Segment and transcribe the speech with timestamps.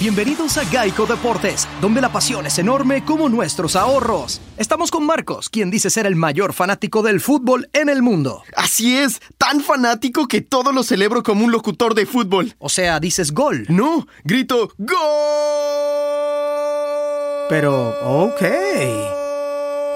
[0.00, 4.40] Bienvenidos a Geico Deportes, donde la pasión es enorme como nuestros ahorros.
[4.56, 8.42] Estamos con Marcos, quien dice ser el mayor fanático del fútbol en el mundo.
[8.56, 12.54] Así es, tan fanático que todo lo celebro como un locutor de fútbol.
[12.58, 13.66] O sea, dices gol.
[13.68, 14.96] No, grito ¡Gol!
[17.50, 18.40] Pero, ok.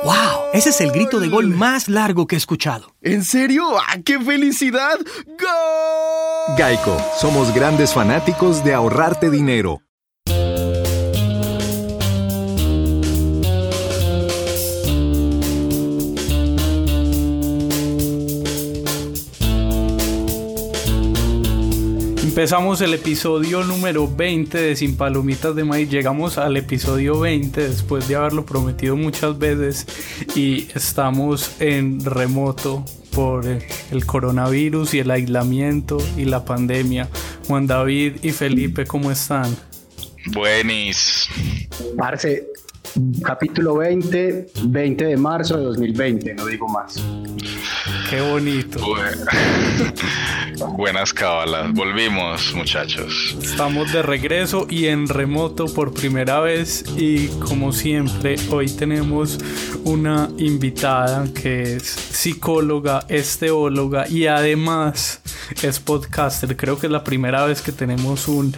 [0.05, 0.51] ¡Wow!
[0.53, 2.95] Ese es el grito de gol más largo que he escuchado.
[3.01, 3.65] ¿En serio?
[3.79, 4.99] ¡Ah, qué felicidad!
[5.27, 6.57] ¡Gol!
[6.59, 9.81] Geico, somos grandes fanáticos de ahorrarte dinero.
[22.35, 25.89] Empezamos el episodio número 20 de Sin Palomitas de Maíz.
[25.89, 29.87] Llegamos al episodio 20 después de haberlo prometido muchas veces
[30.35, 32.85] y estamos en remoto
[33.15, 37.09] por el coronavirus y el aislamiento y la pandemia.
[37.47, 39.57] Juan David y Felipe, ¿cómo están?
[40.33, 41.29] Buenis.
[41.97, 42.49] Marce,
[43.23, 47.01] capítulo 20, 20 de marzo de 2020, no digo más.
[48.15, 48.79] Qué bonito.
[50.77, 51.73] Buenas cábalas.
[51.73, 53.37] Volvimos, muchachos.
[53.43, 56.85] Estamos de regreso y en remoto por primera vez.
[56.97, 59.41] Y como siempre, hoy tenemos
[59.83, 65.21] una invitada que es psicóloga, esteóloga y además
[65.61, 66.57] es podcaster.
[66.57, 68.57] Creo que es la primera vez que tenemos un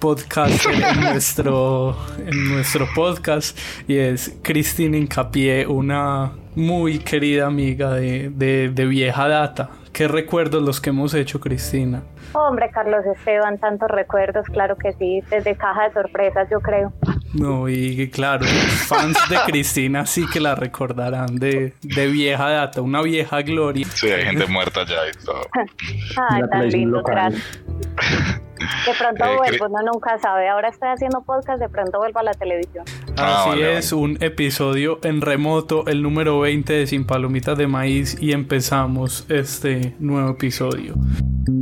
[0.00, 8.30] podcaster en nuestro, en nuestro podcast y es Cristina Incapié, una muy querida amiga de,
[8.30, 9.70] de, vieja data.
[9.92, 12.02] ¿Qué recuerdos los que hemos hecho, Cristina?
[12.32, 16.92] Hombre, Carlos Esteban, tantos recuerdos, claro que sí, desde caja de sorpresas, yo creo.
[17.34, 23.02] No, y claro, fans de Cristina sí que la recordarán de, de vieja data, una
[23.02, 23.86] vieja gloria.
[23.86, 25.42] Sí, hay gente muerta ya y todo.
[26.30, 27.62] Ay, tan lindo, gracias.
[28.58, 30.48] De pronto eh, vuelvo, no nunca sabe.
[30.48, 32.84] Ahora estoy haciendo podcast, de pronto vuelvo a la televisión.
[33.18, 38.16] Ah, Así es, un episodio en remoto, el número 20 de Sin Palomitas de Maíz
[38.20, 40.94] y empezamos este nuevo episodio.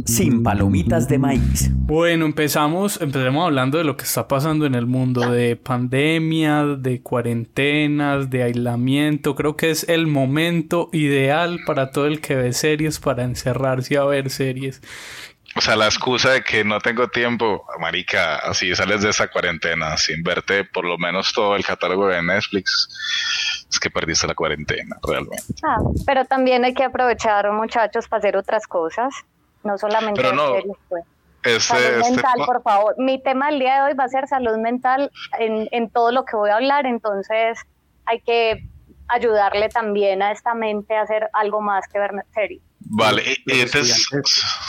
[0.07, 1.71] Sin Palomitas de Maíz.
[1.75, 7.03] Bueno, empezamos, empecemos hablando de lo que está pasando en el mundo, de pandemia, de
[7.03, 9.35] cuarentenas, de aislamiento.
[9.35, 14.05] Creo que es el momento ideal para todo el que ve series, para encerrarse a
[14.05, 14.81] ver series.
[15.57, 19.97] O sea, la excusa de que no tengo tiempo, marica, así sales de esa cuarentena
[19.97, 22.89] sin verte por lo menos todo el catálogo de Netflix,
[23.71, 25.43] es que perdiste la cuarentena, realmente.
[25.63, 29.15] Ah, pero también hay que aprovechar, muchachos, para hacer otras cosas,
[29.63, 30.55] no solamente pero no,
[30.89, 31.05] pues.
[31.45, 32.95] Este, salud este mental, por favor.
[32.99, 36.25] Mi tema del día de hoy va a ser salud mental en, en todo lo
[36.25, 37.59] que voy a hablar, entonces
[38.07, 38.67] hay que
[39.09, 42.63] ayudarle también a esta mente a hacer algo más que ver series.
[42.81, 44.09] Vale, y entonces,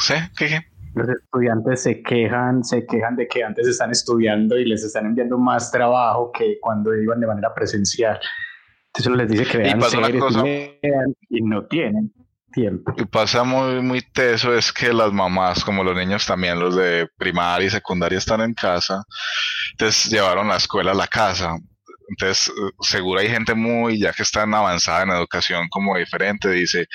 [0.01, 0.13] ¿sí?
[0.37, 0.65] ¿Qué?
[0.95, 5.37] Los estudiantes se quejan, se quejan de que antes están estudiando y les están enviando
[5.37, 8.17] más trabajo que cuando iban de manera presencial.
[8.87, 10.23] Entonces les dice que vean series
[11.29, 12.13] y, no tienen
[12.53, 12.93] tiempo.
[12.95, 17.09] Y pasa muy, muy teso es que las mamás, como los niños también, los de
[17.17, 19.03] primaria y secundaria están en casa,
[19.71, 21.57] entonces llevaron la escuela a la casa.
[22.07, 22.51] Entonces,
[22.81, 26.87] seguro hay gente muy, ya que están avanzada en educación como diferente, dice,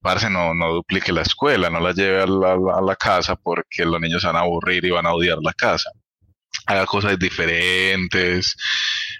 [0.00, 3.84] parce, no, no duplique la escuela, no la lleve a la, a la casa porque
[3.84, 5.90] los niños se van a aburrir y van a odiar la casa.
[6.66, 8.56] Haga cosas diferentes.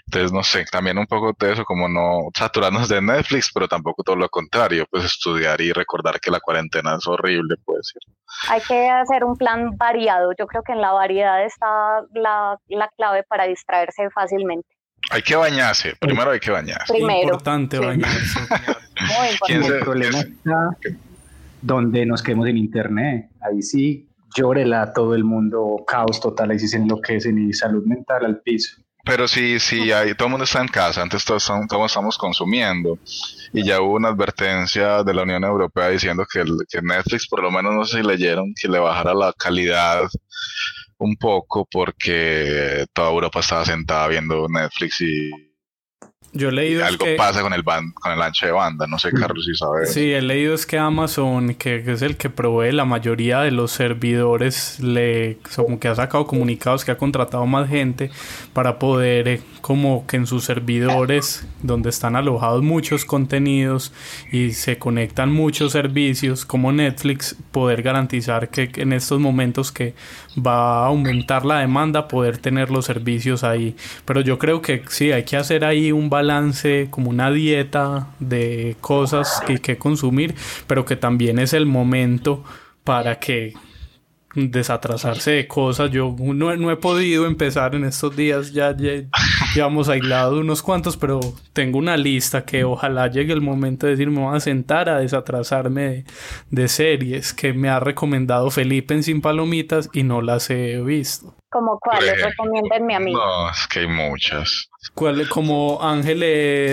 [0.05, 4.03] Entonces, no sé, también un poco de eso, como no saturarnos de Netflix, pero tampoco
[4.03, 8.01] todo lo contrario, pues estudiar y recordar que la cuarentena es horrible, puede ser.
[8.49, 10.31] Hay que hacer un plan variado.
[10.37, 14.67] Yo creo que en la variedad está la, la clave para distraerse fácilmente.
[15.09, 16.93] Hay que bañarse, primero hay que bañarse.
[16.93, 17.23] Primero.
[17.23, 18.39] Importante bañarse.
[18.99, 19.67] Muy importante.
[19.67, 20.69] El problema está
[21.61, 23.29] donde nos quedemos en internet.
[23.41, 28.25] Ahí sí llórela todo el mundo, caos total, ahí sí se enloquecen y salud mental
[28.25, 28.81] al piso.
[29.05, 32.97] Pero sí, sí, hay, todo el mundo está en casa, antes todos, todos estamos consumiendo
[33.51, 37.43] y ya hubo una advertencia de la Unión Europea diciendo que, el, que Netflix, por
[37.43, 40.03] lo menos no sé si leyeron, que le bajara la calidad
[41.03, 45.52] un poco porque toda Europa estaba sentada viendo Netflix y
[46.35, 49.45] yo he leído algo pasa con el con el ancho de banda, no sé Carlos
[49.45, 49.93] si sabes.
[49.93, 53.71] Sí, he leído es que Amazon, que, es el que provee la mayoría de los
[53.71, 58.09] servidores, le como que ha sacado comunicados que ha contratado más gente
[58.51, 63.93] para poder eh, como que en sus servidores donde están alojados muchos contenidos
[64.31, 69.93] y se conectan muchos servicios como Netflix, poder garantizar que en estos momentos que
[70.35, 73.75] va a aumentar la demanda, poder tener los servicios ahí.
[74.05, 78.07] Pero yo creo que sí, hay que hacer ahí un balance balance, como una dieta
[78.19, 80.35] de cosas que consumir,
[80.67, 82.43] pero que también es el momento
[82.83, 83.53] para que
[84.35, 85.91] desatrasarse de cosas.
[85.91, 89.03] Yo no, no, he podido empezar en estos días, ya, ya
[89.53, 91.19] llevamos aislado unos cuantos, pero
[91.53, 94.99] tengo una lista que ojalá llegue el momento de decir me voy a sentar a
[94.99, 96.05] desatrasarme
[96.49, 101.35] de, series que me ha recomendado Felipe en Sin Palomitas y no las he visto.
[101.53, 102.19] ¿Como cuáles?
[102.19, 103.13] Recomiéndenme a mí.
[103.13, 104.71] No, es que hay muchas.
[104.95, 106.23] ¿Cuál, como Ángel,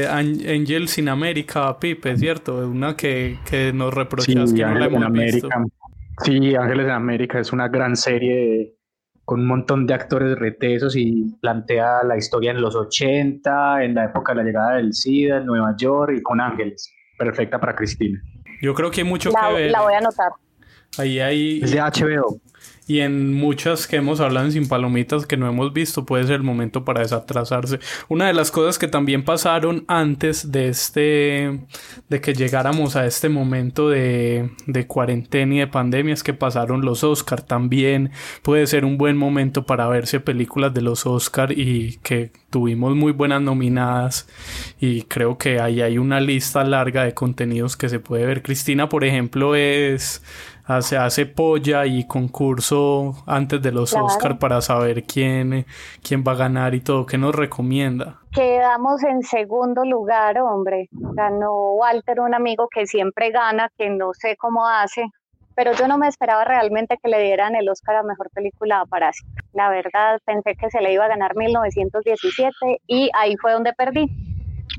[0.09, 2.67] Angel sin América, Pipe, ¿cierto?
[2.67, 5.49] Una que, que nos reprochas que no la hemos visto.
[6.25, 8.75] Sí, Ángeles de América es una gran serie
[9.27, 14.07] con un montón de actores retesos y plantea la historia en los 80, en la
[14.07, 16.91] época de la llegada del SIDA, en Nueva York y con Ángeles.
[17.19, 18.19] Perfecta para Cristina.
[18.63, 19.71] Yo creo que hay mucho que ver.
[19.71, 20.33] La voy a anotar.
[20.97, 21.61] Ahí hay...
[21.63, 22.41] Es de HBO
[22.91, 26.35] y en muchas que hemos hablado en Sin Palomitas que no hemos visto puede ser
[26.35, 27.79] el momento para desatrasarse.
[28.09, 31.61] Una de las cosas que también pasaron antes de este,
[32.09, 36.81] de que llegáramos a este momento de, de cuarentena y de pandemia es que pasaron
[36.81, 38.11] los Oscar también.
[38.43, 43.13] Puede ser un buen momento para verse películas de los Oscar y que tuvimos muy
[43.13, 44.29] buenas nominadas
[44.81, 48.43] y creo que ahí hay una lista larga de contenidos que se puede ver.
[48.43, 50.25] Cristina, por ejemplo, es
[50.71, 55.67] hace, hace polla y concurso antes de los Oscar para saber quién,
[56.03, 57.07] quién va a ganar y todo.
[57.07, 58.21] ¿Qué nos recomienda?
[58.33, 60.89] Quedamos en segundo lugar, hombre.
[60.93, 65.05] Ganó Walter, un amigo que siempre gana, que no sé cómo hace,
[65.57, 68.87] pero yo no me esperaba realmente que le dieran el Oscar a Mejor Película a
[68.87, 69.43] Parásito.
[69.53, 72.55] La verdad, pensé que se le iba a ganar 1917
[72.87, 74.07] y ahí fue donde perdí.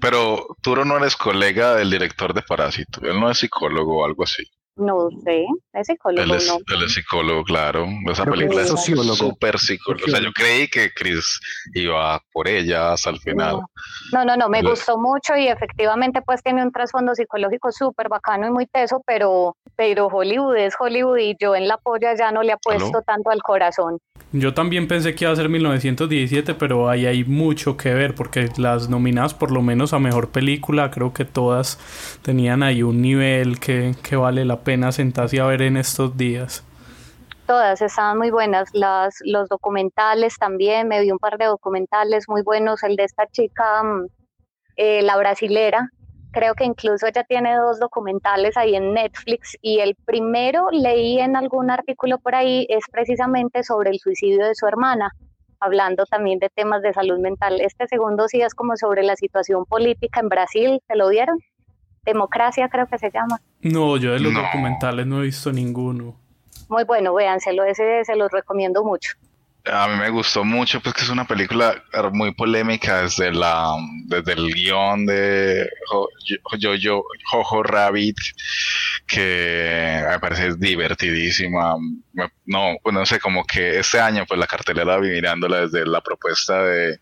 [0.01, 4.23] Pero tú no eres colega del director de Parásito, él no es psicólogo o algo
[4.23, 4.43] así.
[4.77, 7.87] No sé, es psicólogo, él es, Él es psicólogo, claro.
[8.09, 10.05] Esa película es súper psicólogo.
[10.05, 11.39] O sea, yo creí que Chris
[11.73, 13.59] iba por ella hasta el final.
[14.13, 18.47] No, no, no, me gustó mucho y efectivamente pues tiene un trasfondo psicológico súper bacano
[18.47, 22.43] y muy teso, pero, pero Hollywood es Hollywood y yo en la polla ya no
[22.43, 23.97] le apuesto tanto al corazón.
[24.31, 28.47] Yo también pensé que iba a ser 1917, pero ahí hay mucho que ver porque
[28.57, 31.79] las nominadas por lo menos a mejor película creo que todas
[32.21, 36.63] tenían ahí un nivel que, que vale la pena sentarse a ver en estos días.
[37.47, 42.43] Todas estaban muy buenas, las, los documentales también, me vi un par de documentales muy
[42.43, 44.05] buenos, el de esta chica, mm,
[44.75, 45.89] eh, la brasilera,
[46.31, 51.35] creo que incluso ella tiene dos documentales ahí en Netflix y el primero leí en
[51.35, 55.11] algún artículo por ahí es precisamente sobre el suicidio de su hermana,
[55.59, 57.61] hablando también de temas de salud mental.
[57.61, 61.37] Este segundo sí es como sobre la situación política en Brasil, ¿se lo vieron?
[62.03, 63.39] Democracia creo que se llama.
[63.61, 66.15] No, yo de los documentales no he visto ninguno.
[66.67, 69.13] Muy bueno, véanselo, ese se los recomiendo mucho.
[69.65, 73.75] A mí me gustó mucho, pues que es una película muy polémica desde la
[74.05, 78.17] desde el guion de Jojo yo, Jojo Rabbit,
[79.05, 81.75] que me parece divertidísima.
[82.45, 86.63] No, no sé, como que este año pues la cartelera vi mirándola desde la propuesta
[86.63, 86.99] de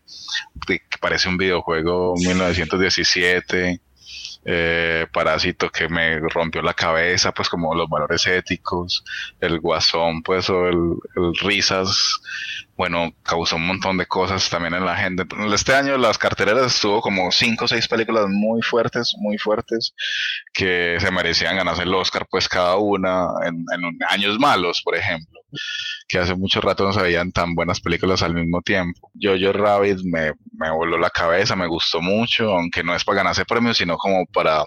[0.66, 3.80] que parece un videojuego 1917
[4.44, 9.04] eh, Parásito que me rompió la cabeza, pues como los valores éticos,
[9.40, 10.96] el Guasón, pues o el,
[11.42, 12.20] Risas,
[12.76, 15.26] bueno, causó un montón de cosas también en la gente.
[15.52, 19.94] Este año las carteleras estuvo como cinco o seis películas muy fuertes, muy fuertes,
[20.52, 25.40] que se merecían ganarse el Oscar, pues cada una en, en años malos, por ejemplo
[26.10, 29.12] que hace mucho rato no se veían tan buenas películas al mismo tiempo.
[29.20, 33.44] Jojo Rabbit me, me voló la cabeza, me gustó mucho, aunque no es para ganarse
[33.44, 34.64] premios, sino como para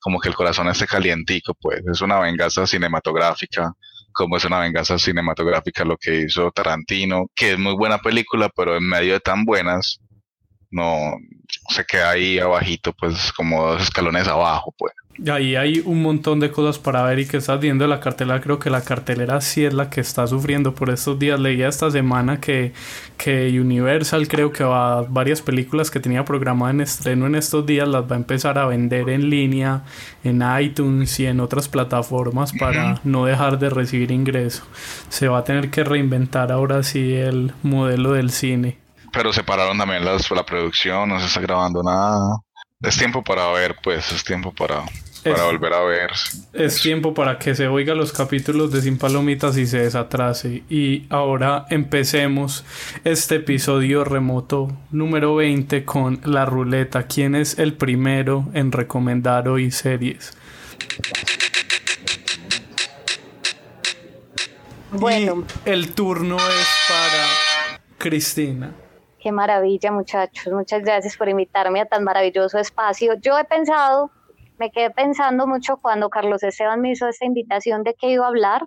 [0.00, 3.72] como que el corazón esté calientico, pues es una venganza cinematográfica,
[4.12, 8.76] como es una venganza cinematográfica lo que hizo Tarantino, que es muy buena película, pero
[8.76, 9.98] en medio de tan buenas,
[10.70, 11.16] no
[11.68, 14.92] se queda ahí abajito, pues como dos escalones abajo, pues.
[15.30, 18.40] Ahí hay un montón de cosas para ver y que estás viendo la cartelera.
[18.40, 21.38] Creo que la cartelera sí es la que está sufriendo por estos días.
[21.38, 22.72] Leía esta semana que,
[23.18, 27.86] que Universal creo que va varias películas que tenía programadas en estreno en estos días
[27.86, 29.82] las va a empezar a vender en línea
[30.24, 34.64] en iTunes y en otras plataformas para no dejar de recibir ingreso.
[35.10, 38.78] Se va a tener que reinventar ahora sí el modelo del cine.
[39.12, 42.40] Pero separaron también las, la producción, no se está grabando nada.
[42.82, 44.84] Es tiempo para ver, pues, es tiempo para,
[45.22, 46.10] para volver a ver.
[46.52, 50.64] Es tiempo para que se oiga los capítulos de Sin Palomitas y se desatrase.
[50.68, 52.64] Y ahora empecemos
[53.04, 57.04] este episodio remoto número 20 con la ruleta.
[57.04, 60.36] ¿Quién es el primero en recomendar hoy series?
[64.90, 65.44] Bueno.
[65.64, 67.28] el turno es para
[67.96, 68.72] Cristina.
[69.22, 70.52] Qué maravilla, muchachos.
[70.52, 73.14] Muchas gracias por invitarme a tan maravilloso espacio.
[73.20, 74.10] Yo he pensado,
[74.58, 78.28] me quedé pensando mucho cuando Carlos Esteban me hizo esta invitación de que iba a
[78.28, 78.66] hablar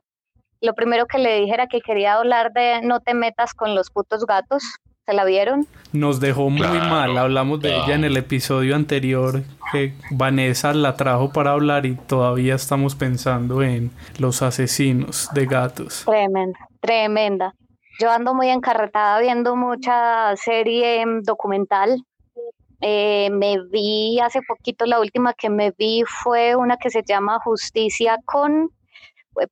[0.65, 3.89] lo primero que le dije era que quería hablar de No te metas con los
[3.91, 4.63] putos gatos.
[5.05, 5.67] ¿Se la vieron?
[5.93, 7.15] Nos dejó muy mal.
[7.19, 12.55] Hablamos de ella en el episodio anterior que Vanessa la trajo para hablar y todavía
[12.55, 16.03] estamos pensando en los asesinos de gatos.
[16.05, 17.53] Tremenda, tremenda.
[17.99, 22.03] Yo ando muy encarretada viendo mucha serie documental.
[22.81, 27.39] Eh, me vi hace poquito, la última que me vi fue una que se llama
[27.43, 28.69] Justicia con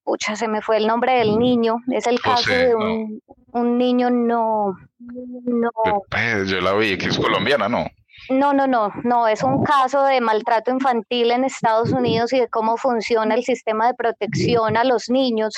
[0.03, 1.77] pucha, se me fue el nombre del niño.
[1.91, 3.21] Es el caso de un,
[3.51, 5.71] un, niño no, no.
[6.09, 7.85] Pues, yo la vi, que es colombiana, ¿no?
[8.29, 12.47] No, no, no, no, es un caso de maltrato infantil en Estados Unidos y de
[12.47, 15.53] cómo funciona el sistema de protección a los niños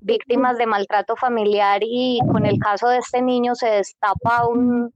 [0.00, 4.92] víctimas de maltrato familiar y con el caso de este niño se destapa un,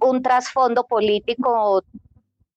[0.00, 1.82] un trasfondo político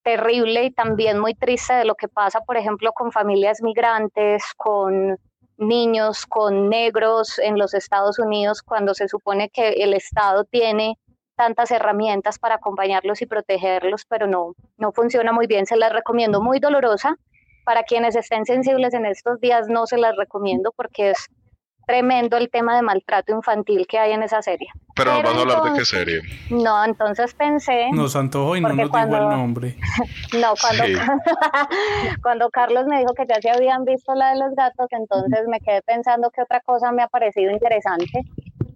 [0.03, 5.17] terrible y también muy triste de lo que pasa, por ejemplo, con familias migrantes, con
[5.57, 10.97] niños, con negros en los Estados Unidos, cuando se supone que el Estado tiene
[11.35, 15.65] tantas herramientas para acompañarlos y protegerlos, pero no, no funciona muy bien.
[15.65, 17.17] Se las recomiendo muy dolorosa.
[17.63, 21.29] Para quienes estén sensibles en estos días, no se las recomiendo porque es
[21.85, 24.69] tremendo el tema de maltrato infantil que hay en esa serie.
[24.95, 26.21] Pero, no vas a hablar de qué serie.
[26.49, 27.89] No, entonces pensé.
[27.91, 29.77] Nos antojó y no nos dijo el nombre.
[30.33, 30.83] no, cuando,
[32.21, 35.59] cuando Carlos me dijo que ya se habían visto la de los gatos, entonces me
[35.59, 38.23] quedé pensando que otra cosa me ha parecido interesante.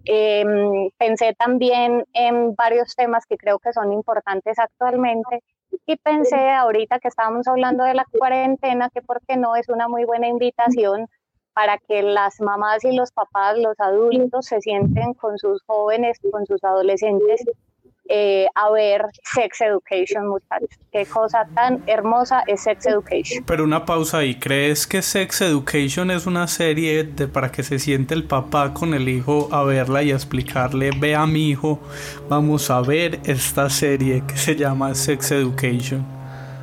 [0.04, 5.42] Em, pensé también en varios temas que creo que son importantes actualmente
[5.86, 9.88] y pensé ahorita que estábamos hablando de la cuarentena que por qué no es una
[9.88, 11.08] muy buena invitación
[11.52, 16.46] para que las mamás y los papás, los adultos se sienten con sus jóvenes, con
[16.46, 17.44] sus adolescentes
[18.08, 20.68] eh, a ver Sex Education, muchachos.
[20.90, 23.44] Qué cosa tan hermosa es Sex Education.
[23.44, 27.78] Pero una pausa ahí, ¿crees que Sex Education es una serie de para que se
[27.78, 31.80] siente el papá con el hijo a verla y a explicarle, ve a mi hijo,
[32.28, 36.18] vamos a ver esta serie que se llama Sex Education?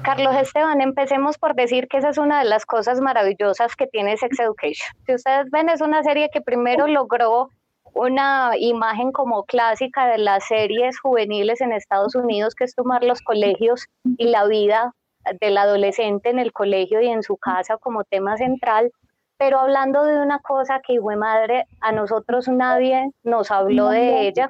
[0.06, 4.18] Carlos Esteban, empecemos por decir que esa es una de las cosas maravillosas que tiene
[4.18, 4.88] Sex Education.
[5.08, 7.50] Si ustedes ven, es una serie que primero logró
[7.96, 13.22] una imagen como clásica de las series juveniles en Estados Unidos, que es tomar los
[13.22, 13.88] colegios
[14.18, 14.94] y la vida
[15.40, 18.92] del adolescente en el colegio y en su casa como tema central,
[19.38, 24.50] pero hablando de una cosa que, hijo madre, a nosotros nadie nos habló de ella,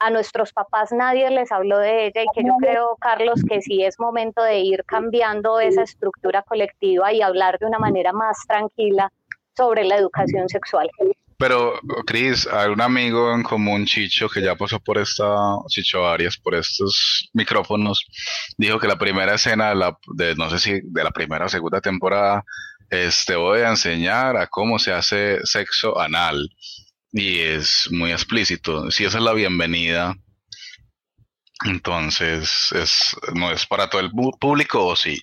[0.00, 3.84] a nuestros papás nadie les habló de ella y que yo creo, Carlos, que sí
[3.84, 9.12] es momento de ir cambiando esa estructura colectiva y hablar de una manera más tranquila
[9.56, 10.90] sobre la educación sexual.
[11.38, 15.24] Pero, Cris, hay un amigo en común, Chicho, que ya pasó por esta,
[15.68, 18.04] Chicho Arias, por estos micrófonos,
[18.56, 21.48] dijo que la primera escena de, la, de no sé si de la primera o
[21.48, 22.44] segunda temporada,
[22.90, 26.48] es te voy a enseñar a cómo se hace sexo anal
[27.10, 28.90] y es muy explícito.
[28.90, 30.14] Si esa es la bienvenida,
[31.64, 35.20] entonces es, no es para todo el público o sí.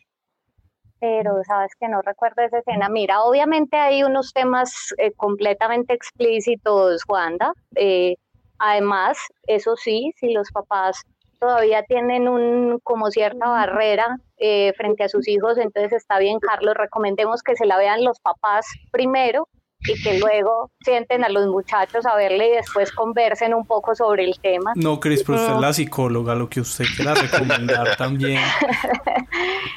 [1.00, 2.90] Pero sabes que no recuerdo esa escena.
[2.90, 7.54] Mira, obviamente hay unos temas eh, completamente explícitos, Wanda.
[7.76, 8.16] Eh,
[8.58, 11.04] además, eso sí, si los papás
[11.40, 16.76] todavía tienen un como cierta barrera eh, frente a sus hijos, entonces está bien, Carlos,
[16.76, 19.48] recomendemos que se la vean los papás primero
[19.88, 24.26] y que luego sienten a los muchachos a verle y después conversen un poco sobre
[24.26, 24.74] el tema.
[24.76, 28.42] No, Cris, pero usted es la psicóloga, lo que usted quiera recomendar también.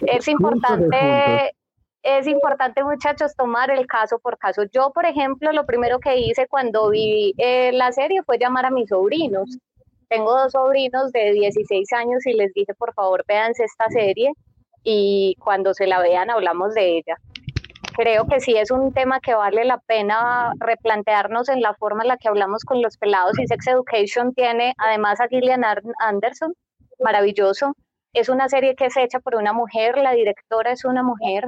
[0.06, 1.54] es importante,
[2.02, 4.64] es importante, muchachos, tomar el caso por caso.
[4.73, 8.71] Yo, por ejemplo, lo primero que hice cuando vi eh, la serie fue llamar a
[8.71, 9.56] mis sobrinos.
[10.09, 14.32] Tengo dos sobrinos de 16 años y les dije, por favor, véanse esta serie
[14.82, 17.16] y cuando se la vean hablamos de ella
[17.92, 22.08] creo que sí es un tema que vale la pena replantearnos en la forma en
[22.08, 25.62] la que hablamos con los pelados y Sex Education tiene además a Gillian
[25.99, 26.54] Anderson,
[27.00, 27.76] maravilloso.
[28.12, 31.44] Es una serie que es hecha por una mujer, la directora es una mujer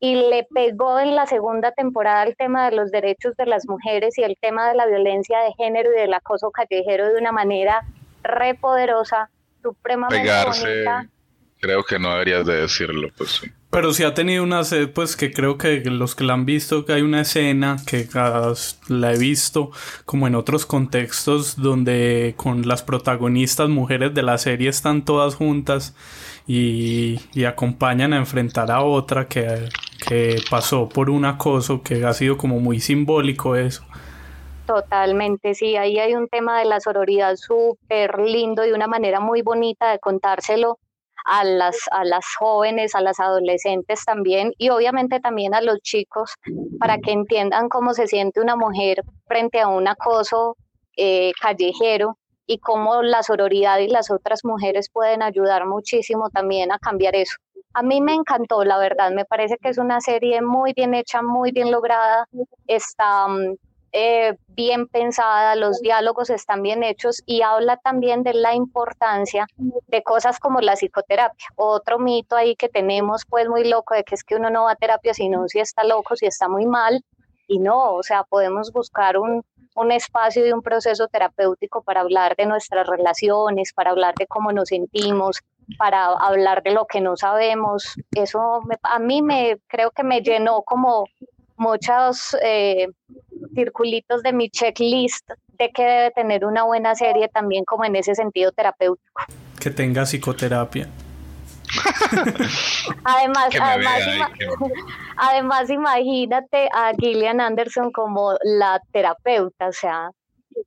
[0.00, 4.18] y le pegó en la segunda temporada el tema de los derechos de las mujeres
[4.18, 7.82] y el tema de la violencia de género y del acoso callejero de una manera
[8.22, 9.30] repoderosa,
[9.62, 11.06] supremamente bonita.
[11.58, 13.42] Creo que no deberías de decirlo, pues
[13.74, 14.60] pero sí ha tenido una,
[14.94, 18.06] pues que creo que los que la han visto, que hay una escena que
[18.86, 19.72] la he visto
[20.04, 25.96] como en otros contextos donde con las protagonistas mujeres de la serie están todas juntas
[26.46, 29.68] y, acompañan a enfrentar a otra que,
[30.08, 33.84] que pasó por un acoso que ha sido como muy simbólico eso.
[34.66, 39.42] Totalmente, sí, ahí hay un tema de la sororidad súper lindo y una manera muy
[39.42, 40.78] bonita de contárselo
[41.24, 46.34] a las, a las jóvenes, a las adolescentes también y obviamente también a los chicos
[46.78, 50.56] para que entiendan cómo se siente una mujer frente a un acoso
[50.96, 56.78] eh, callejero y cómo la sororidad y las otras mujeres pueden ayudar muchísimo también a
[56.78, 57.36] cambiar eso.
[57.72, 61.22] A mí me encantó, la verdad, me parece que es una serie muy bien hecha,
[61.22, 62.28] muy bien lograda,
[62.66, 63.56] está mm,
[63.96, 70.02] eh, bien pensada, los diálogos están bien hechos y habla también de la importancia de
[70.02, 71.46] cosas como la psicoterapia.
[71.54, 74.72] Otro mito ahí que tenemos, pues muy loco, de que es que uno no va
[74.72, 77.04] a terapia sino si está loco, si está muy mal,
[77.46, 79.44] y no, o sea, podemos buscar un,
[79.76, 84.50] un espacio y un proceso terapéutico para hablar de nuestras relaciones, para hablar de cómo
[84.50, 85.38] nos sentimos,
[85.78, 87.94] para hablar de lo que no sabemos.
[88.10, 91.06] Eso a mí me creo que me llenó como
[91.56, 92.88] muchos eh,
[93.54, 98.14] circulitos de mi checklist de que debe tener una buena serie también como en ese
[98.14, 99.22] sentido terapéutico.
[99.60, 100.88] Que tenga psicoterapia.
[103.04, 103.48] además,
[105.16, 110.10] además, imagínate a Gillian Anderson como la terapeuta, o sea,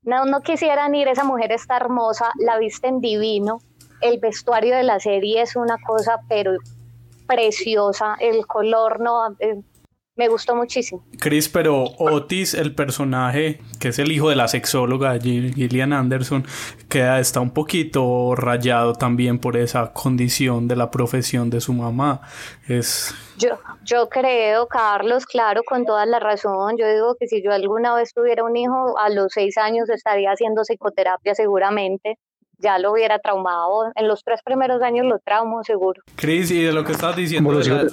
[0.03, 3.59] no, no quisieran ir, esa mujer está hermosa, la visten divino,
[4.01, 6.57] el vestuario de la serie es una cosa, pero
[7.25, 9.61] preciosa, el color no, eh,
[10.17, 11.03] me gustó muchísimo.
[11.19, 16.45] Chris, pero Otis, el personaje que es el hijo de la sexóloga Gillian Anderson,
[16.89, 22.21] queda, está un poquito rayado también por esa condición de la profesión de su mamá.
[22.67, 23.13] Es...
[23.37, 26.75] Yo, yo creo, Carlos, claro, con toda la razón.
[26.77, 30.31] Yo digo que si yo alguna vez tuviera un hijo, a los seis años estaría
[30.31, 32.17] haciendo psicoterapia seguramente
[32.59, 33.91] ya lo hubiera traumado.
[33.95, 36.01] En los tres primeros años lo traumo, seguro.
[36.15, 37.87] Chris, y de lo que estás diciendo de la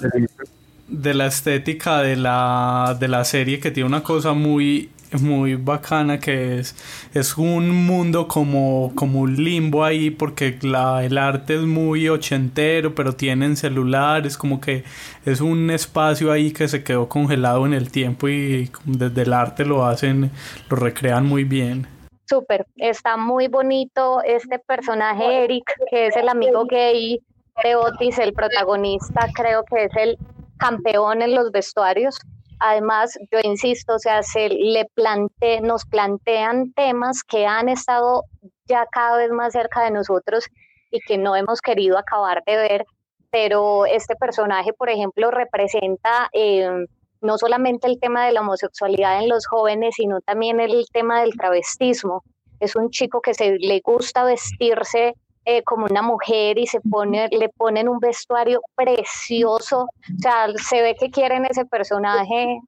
[0.89, 4.89] estética de la, de la serie que tiene una cosa muy
[5.21, 6.75] muy bacana que es
[7.13, 12.95] es un mundo como como un limbo ahí porque la, el arte es muy ochentero
[12.95, 14.83] pero tienen celulares como que
[15.25, 19.65] es un espacio ahí que se quedó congelado en el tiempo y desde el arte
[19.65, 20.31] lo hacen
[20.69, 21.87] lo recrean muy bien.
[22.27, 27.19] Súper, está muy bonito este personaje Eric que es el amigo gay
[27.63, 30.17] de Otis el protagonista creo que es el
[30.57, 32.17] campeón en los vestuarios.
[32.59, 38.23] Además, yo insisto, o sea, se le plante, nos plantean temas que han estado
[38.67, 40.45] ya cada vez más cerca de nosotros
[40.89, 42.85] y que no hemos querido acabar de ver,
[43.29, 46.85] pero este personaje, por ejemplo, representa eh,
[47.21, 51.35] no solamente el tema de la homosexualidad en los jóvenes, sino también el tema del
[51.35, 52.23] travestismo.
[52.59, 55.15] Es un chico que se le gusta vestirse
[55.45, 59.81] eh, como una mujer y se pone, le ponen un vestuario precioso.
[59.83, 62.59] O sea, se ve que quieren ese personaje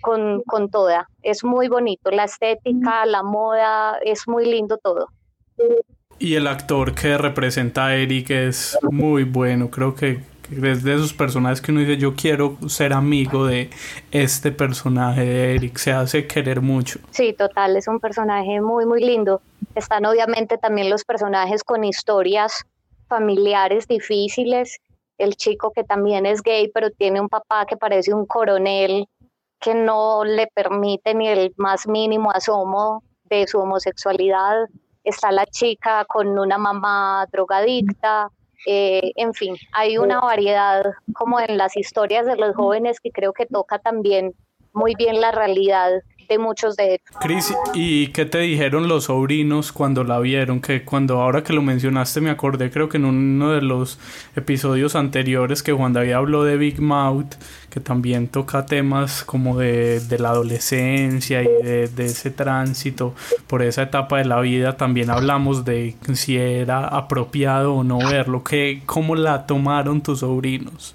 [0.00, 1.08] con, con toda.
[1.22, 5.08] Es muy bonito, la estética, la moda, es muy lindo todo.
[6.18, 11.12] Y el actor que representa a Eric es muy bueno, creo que es de esos
[11.12, 13.70] personajes que uno dice yo quiero ser amigo de
[14.10, 17.00] este personaje de Eric, se hace querer mucho.
[17.10, 19.40] Sí, total, es un personaje muy, muy lindo.
[19.74, 22.64] Están obviamente también los personajes con historias
[23.08, 24.78] familiares difíciles.
[25.18, 29.06] El chico que también es gay, pero tiene un papá que parece un coronel
[29.60, 34.66] que no le permite ni el más mínimo asomo de su homosexualidad.
[35.02, 38.30] Está la chica con una mamá drogadicta.
[38.66, 43.32] Eh, en fin, hay una variedad como en las historias de los jóvenes que creo
[43.32, 44.34] que toca también
[44.72, 45.90] muy bien la realidad
[46.28, 47.18] de muchos de ellos.
[47.20, 50.60] Cris, ¿y qué te dijeron los sobrinos cuando la vieron?
[50.60, 53.98] Que cuando ahora que lo mencionaste me acordé, creo que en uno de los
[54.36, 57.34] episodios anteriores que Juan David habló de Big Mouth,
[57.70, 63.14] que también toca temas como de, la adolescencia y de, de, ese tránsito
[63.46, 68.44] por esa etapa de la vida, también hablamos de si era apropiado o no verlo,
[68.44, 70.94] que, ¿cómo la tomaron tus sobrinos?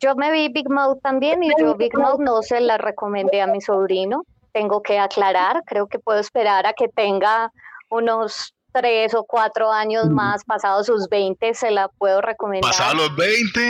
[0.00, 3.46] Yo me vi Big Mouth también y yo Big Mouth no se la recomendé a
[3.46, 4.24] mi sobrino.
[4.52, 7.52] Tengo que aclarar, creo que puedo esperar a que tenga
[7.88, 12.70] unos tres o cuatro años más, pasados sus 20, se la puedo recomendar.
[12.70, 13.60] ¿Pasados los 20?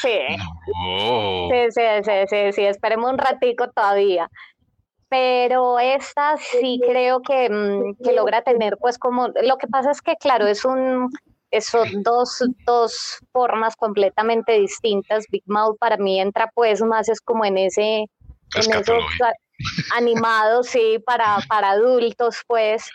[0.00, 0.18] Sí.
[1.50, 4.28] Sí, sí, sí, sí, sí, esperemos un ratico todavía.
[5.08, 10.02] Pero esta sí creo que, mm, que logra tener, pues como, lo que pasa es
[10.02, 11.10] que, claro, es un,
[11.60, 15.26] son dos, dos formas completamente distintas.
[15.30, 18.06] Big Mouth para mí entra pues más es como en ese,
[18.54, 18.70] en
[19.96, 22.90] animado, sí, para, para adultos pues.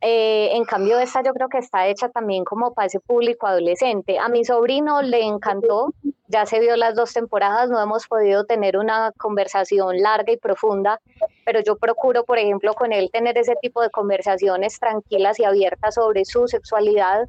[0.00, 4.16] Eh, en cambio, esta yo creo que está hecha también como para ese público adolescente.
[4.20, 5.92] A mi sobrino le encantó,
[6.28, 11.00] ya se vio las dos temporadas, no hemos podido tener una conversación larga y profunda,
[11.44, 15.96] pero yo procuro, por ejemplo, con él tener ese tipo de conversaciones tranquilas y abiertas
[15.96, 17.28] sobre su sexualidad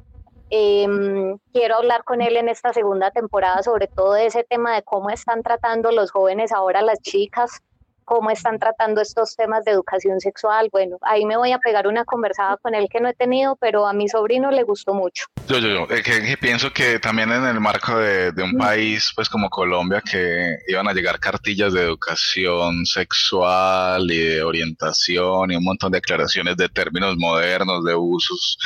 [0.52, 5.08] Em, quiero hablar con él en esta segunda temporada sobre todo ese tema de cómo
[5.10, 7.62] están tratando los jóvenes ahora las chicas,
[8.10, 10.68] cómo están tratando estos temas de educación sexual.
[10.72, 13.86] Bueno, ahí me voy a pegar una conversada con él que no he tenido, pero
[13.86, 15.26] a mi sobrino le gustó mucho.
[15.46, 19.12] Yo, yo, yo eh, que, pienso que también en el marco de, de, un país
[19.14, 25.56] pues como Colombia que iban a llegar cartillas de educación sexual y de orientación y
[25.56, 28.58] un montón de declaraciones de términos modernos, de usos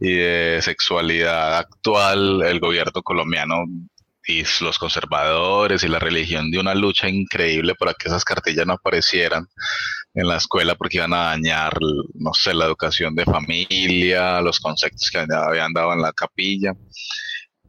[0.00, 3.64] y de sexualidad actual, el gobierno colombiano
[4.26, 8.74] y los conservadores y la religión de una lucha increíble para que esas cartillas no
[8.74, 9.46] aparecieran
[10.14, 11.74] en la escuela porque iban a dañar,
[12.14, 16.72] no sé, la educación de familia, los conceptos que habían dado en la capilla,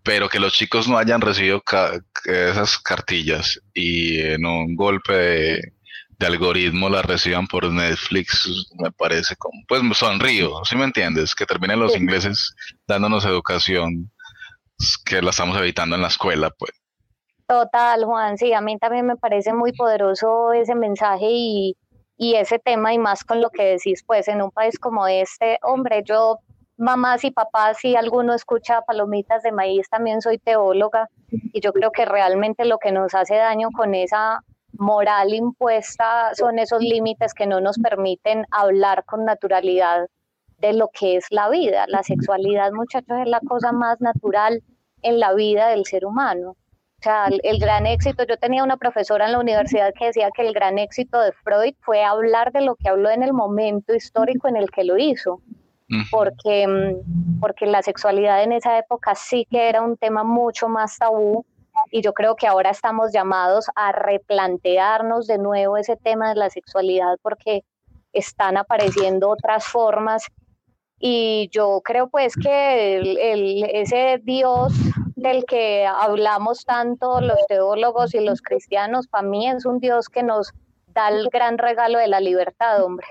[0.01, 1.61] pero que los chicos no hayan recibido
[2.25, 5.73] esas cartillas y en un golpe de,
[6.25, 11.35] algoritmo las reciban por Netflix, me parece como, pues sonrío, ¿sí me entiendes?
[11.35, 12.55] Que terminen los ingleses
[12.87, 14.09] dándonos educación
[15.05, 16.71] que la estamos evitando en la escuela, pues.
[17.47, 21.77] Total, Juan, sí, a mí también me parece muy poderoso ese mensaje y,
[22.17, 25.57] y ese tema y más con lo que decís, pues en un país como este,
[25.61, 26.39] hombre, yo,
[26.75, 31.07] mamás y papás, si alguno escucha palomitas de maíz, también soy teóloga
[31.53, 34.41] y yo creo que realmente lo que nos hace daño con esa
[34.73, 40.07] moral impuesta son esos límites que no nos permiten hablar con naturalidad
[40.59, 41.85] de lo que es la vida.
[41.87, 44.63] La sexualidad, muchachos, es la cosa más natural
[45.01, 46.55] en la vida del ser humano.
[46.99, 50.47] O sea, el, gran éxito, yo tenía una profesora en la universidad que decía que
[50.47, 54.47] el gran éxito de Freud fue hablar de lo que habló en el momento histórico
[54.47, 55.39] en el que lo hizo,
[56.09, 60.97] porque, mm, porque la sexualidad en esa época sí que era un tema mucho más
[60.97, 61.45] tabú
[61.91, 66.49] y yo creo que ahora estamos llamados a replantearnos de nuevo ese tema de la
[66.49, 67.63] sexualidad porque
[68.11, 70.25] están apareciendo otras formas
[70.99, 74.73] y yo creo pues que el, ese Dios
[75.15, 80.23] del que hablamos tanto los teólogos y los cristianos, para mí es un Dios que
[80.23, 80.53] nos
[80.93, 83.07] da el gran regalo de la libertad, hombre,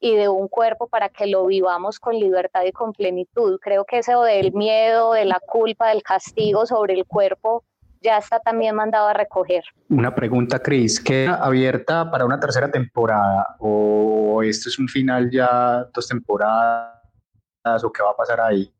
[0.00, 3.58] y de un cuerpo para que lo vivamos con libertad y con plenitud.
[3.60, 7.64] Creo que eso del miedo, de la culpa, del castigo sobre el cuerpo
[8.02, 9.62] ya está también mandado a recoger.
[9.88, 15.84] Una pregunta, Cris, ¿queda abierta para una tercera temporada o esto es un final ya
[15.94, 17.01] dos temporadas?
[17.64, 18.72] O qué va a pasar ahí?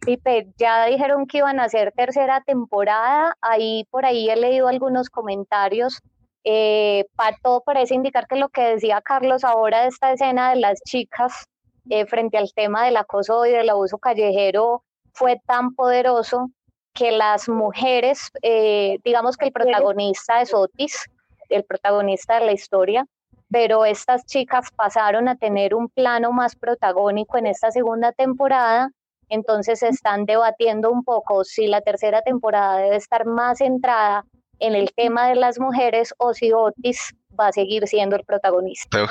[0.00, 5.10] Pipe, ya dijeron que iban a hacer tercera temporada, ahí por ahí he leído algunos
[5.10, 6.00] comentarios.
[6.44, 10.56] Eh, para todo parece indicar que lo que decía Carlos ahora de esta escena de
[10.56, 11.46] las chicas
[11.88, 16.50] eh, frente al tema del acoso y del abuso callejero fue tan poderoso
[16.94, 21.08] que las mujeres, eh, digamos que el protagonista es Otis,
[21.48, 23.06] el protagonista de la historia,
[23.52, 28.90] pero estas chicas pasaron a tener un plano más protagónico en esta segunda temporada,
[29.28, 34.24] entonces están debatiendo un poco si la tercera temporada debe estar más centrada
[34.58, 38.88] en el tema de las mujeres o si Otis va a seguir siendo el protagonista.
[38.90, 39.08] Tengo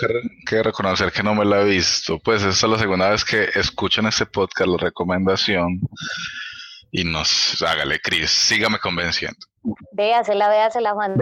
[0.48, 3.44] que, reconocer que no me la he visto, pues esta es la segunda vez que
[3.56, 5.82] escucho en este podcast la recomendación
[6.92, 9.40] y nos hágale, Cris, sígame convenciendo.
[9.92, 11.14] Véasela, véasela, Juan.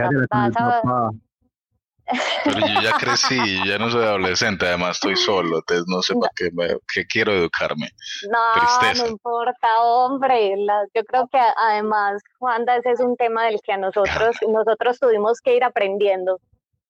[2.44, 6.32] Pero yo ya crecí, ya no soy adolescente, además estoy solo, entonces no sé para
[6.36, 6.50] qué,
[6.94, 7.92] qué, quiero educarme.
[8.30, 10.56] No, no importa, hombre.
[10.94, 15.42] yo creo que además, Juanda, ese es un tema del que a nosotros, nosotros tuvimos
[15.42, 16.40] que ir aprendiendo.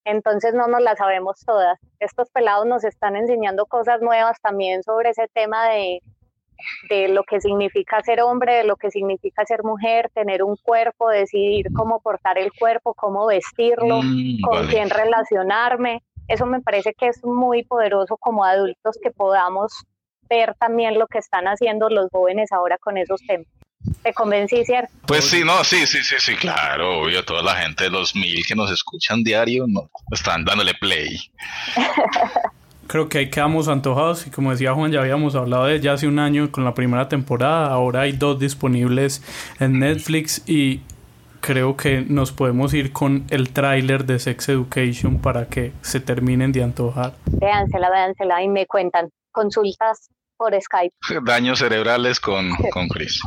[0.05, 1.77] Entonces no nos la sabemos todas.
[1.99, 6.01] Estos pelados nos están enseñando cosas nuevas también sobre ese tema de,
[6.89, 11.09] de lo que significa ser hombre, de lo que significa ser mujer, tener un cuerpo,
[11.09, 16.03] decidir cómo portar el cuerpo, cómo vestirlo, mm, con quién relacionarme.
[16.27, 19.71] Eso me parece que es muy poderoso como adultos que podamos
[20.29, 23.47] ver también lo que están haciendo los jóvenes ahora con esos temas.
[24.03, 24.91] ¿Te convencí, cierto?
[25.07, 28.45] Pues sí, no, sí, sí, sí, sí, claro, obvio, toda la gente de los mil
[28.45, 31.17] que nos escuchan diario no, están dándole play.
[32.89, 36.07] creo que ahí quedamos antojados y como decía Juan ya habíamos hablado de ya hace
[36.07, 39.21] un año con la primera temporada ahora hay dos disponibles
[39.59, 40.81] en Netflix y
[41.39, 46.51] creo que nos podemos ir con el tráiler de Sex Education para que se terminen
[46.51, 47.13] de antojar.
[47.31, 50.93] Véansela, véansela y me cuentan consultas por Skype.
[51.23, 53.21] Daños cerebrales con, con Chris.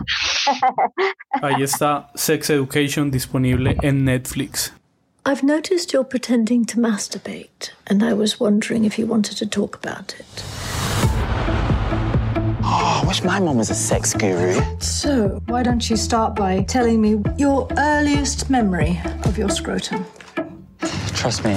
[1.40, 4.74] Ahí está Sex Education disponible en Netflix
[5.24, 9.76] I've noticed you're pretending to masturbate, and I was wondering if you wanted to talk
[9.76, 10.44] about it.
[12.64, 14.60] Oh, I wish my mom was a sex guru.
[14.80, 20.04] So, why don't you start by telling me your earliest memory of your scrotum?
[21.14, 21.52] Trust me,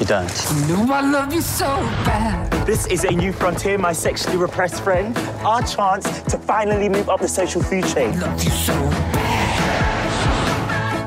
[0.00, 0.32] You don't?
[0.66, 1.66] No, I love you so
[2.06, 2.50] bad.
[2.66, 5.14] This is a new frontier, my sexually repressed friend.
[5.44, 8.18] Our chance to finally move up the social food chain.
[8.20, 8.99] Love you so bad.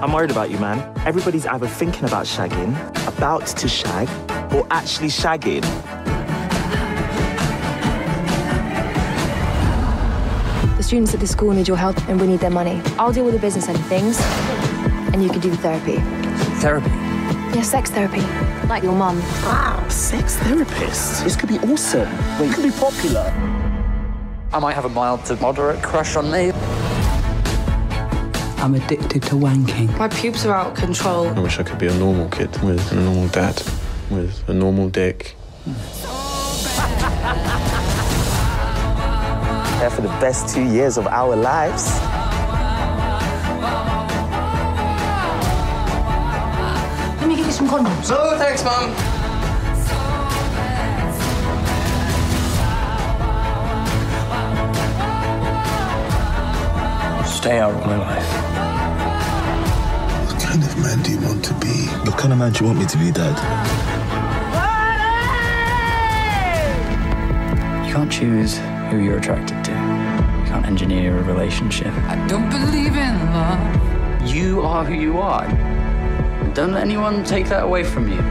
[0.04, 0.80] I'm worried about you, man.
[1.08, 2.76] Everybody's either thinking about shagging,
[3.08, 4.10] about to shag,
[4.54, 5.62] or actually shagging.
[10.76, 12.82] The students at the school need your help and we need their money.
[13.00, 14.20] I'll deal with the business end of things,
[15.14, 16.00] and you can do the therapy.
[16.60, 16.90] Therapy?
[17.56, 18.20] Yeah, sex therapy.
[18.68, 19.22] Like your mum.
[19.44, 21.24] Wow, sex therapist.
[21.24, 22.12] This could be awesome.
[22.38, 23.32] Well, you could be popular.
[24.52, 26.52] I might have a mild to moderate crush on me.
[28.64, 29.98] I'm addicted to wanking.
[29.98, 31.28] My pubes are out of control.
[31.28, 33.62] I wish I could be a normal kid with a normal dad,
[34.10, 35.36] with a normal dick.
[39.80, 41.90] Here for the best two years of our lives.
[47.20, 48.10] Let me get you some condoms.
[48.14, 48.96] Oh, thanks, Mum.
[57.28, 58.43] Stay out of my life.
[61.04, 62.10] What kind of man do you want to be?
[62.10, 63.36] What kind of man do you want me to be, Dad?
[67.86, 68.58] You can't choose
[68.90, 69.72] who you're attracted to.
[69.72, 71.94] You can't engineer a relationship.
[72.08, 74.34] I don't believe in love.
[74.34, 75.46] You are who you are.
[76.54, 78.22] Don't let anyone take that away from you.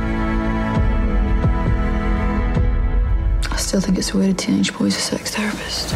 [3.50, 5.94] I still think it's weird a teenage boy's a sex therapist.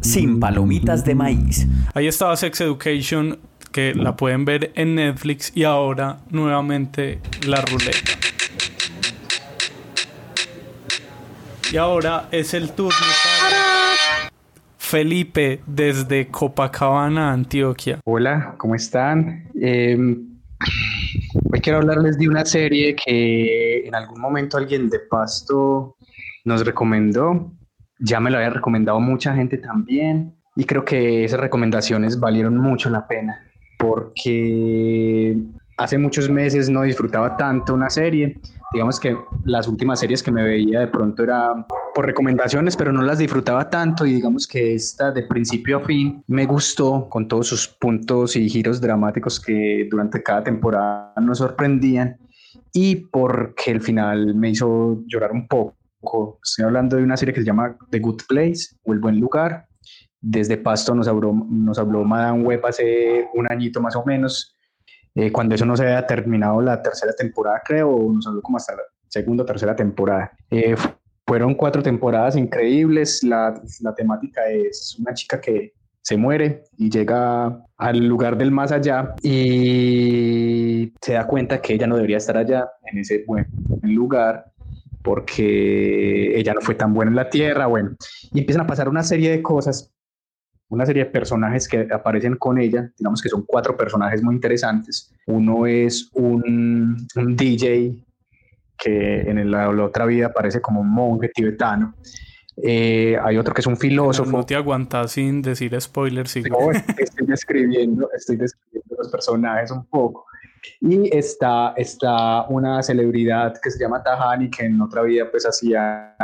[0.00, 1.66] Sin palomitas de maíz.
[1.94, 3.38] Ahí estaba Sex Education,
[3.72, 8.12] que la pueden ver en Netflix, y ahora nuevamente la ruleta.
[11.72, 14.30] Y ahora es el turno para
[14.78, 17.98] Felipe desde Copacabana, Antioquia.
[18.04, 19.48] Hola, ¿cómo están?
[19.60, 19.98] Eh,
[21.52, 25.96] hoy quiero hablarles de una serie que en algún momento alguien de Pasto
[26.44, 27.52] nos recomendó.
[27.98, 30.34] Ya me lo había recomendado mucha gente también.
[30.54, 33.42] Y creo que esas recomendaciones valieron mucho la pena.
[33.78, 35.36] Porque
[35.76, 38.40] hace muchos meses no disfrutaba tanto una serie.
[38.72, 43.02] Digamos que las últimas series que me veía de pronto era por recomendaciones, pero no
[43.02, 47.46] las disfrutaba tanto y digamos que esta de principio a fin me gustó con todos
[47.46, 52.18] sus puntos y giros dramáticos que durante cada temporada nos sorprendían
[52.72, 55.75] y porque el final me hizo llorar un poco.
[56.42, 59.66] Estoy hablando de una serie que se llama The Good Place o El Buen Lugar.
[60.20, 64.56] Desde Pasto nos habló, nos habló Madame Web hace un añito más o menos
[65.16, 68.76] eh, cuando eso no se había terminado la tercera temporada, creo, nos habló como hasta
[68.76, 70.30] la segunda o tercera temporada.
[70.50, 70.76] Eh,
[71.26, 73.24] fueron cuatro temporadas increíbles.
[73.24, 78.72] La, la, temática es una chica que se muere y llega al lugar del más
[78.72, 83.46] allá y se da cuenta que ella no debería estar allá, en ese buen
[83.82, 84.52] lugar,
[85.06, 87.66] porque ella no fue tan buena en la tierra.
[87.66, 87.92] Bueno,
[88.32, 89.92] y empiezan a pasar una serie de cosas
[90.68, 95.14] una serie de personajes que aparecen con ella, digamos que son cuatro personajes muy interesantes.
[95.28, 97.94] Uno es un, un DJ
[98.76, 101.94] que en la, la, otra vida aparece como un monje tibetano.
[102.60, 104.32] Eh, hay otro que es un filósofo.
[104.32, 106.32] No, no te aguantas sin decir spoilers.
[106.32, 106.42] Sí.
[106.42, 110.26] No, estoy describiendo, estoy describiendo los personajes un poco.
[110.80, 116.16] Y está, está una celebridad que se llama Tahani, que en otra vida pues hacía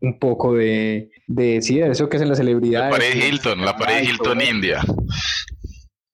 [0.00, 2.84] un poco de, de sí, de eso que es en la celebridad.
[2.84, 4.80] La pared Hilton, la pared Hilton India.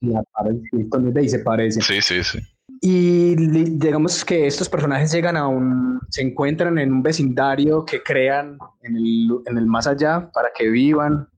[0.01, 1.81] La pared Hilton India y se parece.
[1.81, 2.39] Sí, sí, sí.
[2.85, 8.59] Y digamos que estos personajes llegan a un, se encuentran en un vecindario que crean
[8.83, 11.29] en el, en el más allá para que vivan,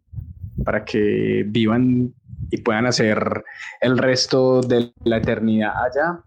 [0.65, 2.15] para que vivan
[2.55, 3.45] y puedan hacer
[3.81, 6.21] el resto de la eternidad allá.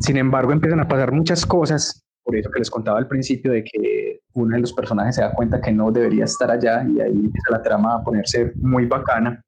[0.00, 3.64] Sin embargo, empiezan a pasar muchas cosas por eso que les contaba al principio de
[3.64, 7.14] que uno de los personajes se da cuenta que no debería estar allá y ahí
[7.14, 9.42] empieza la trama a ponerse muy bacana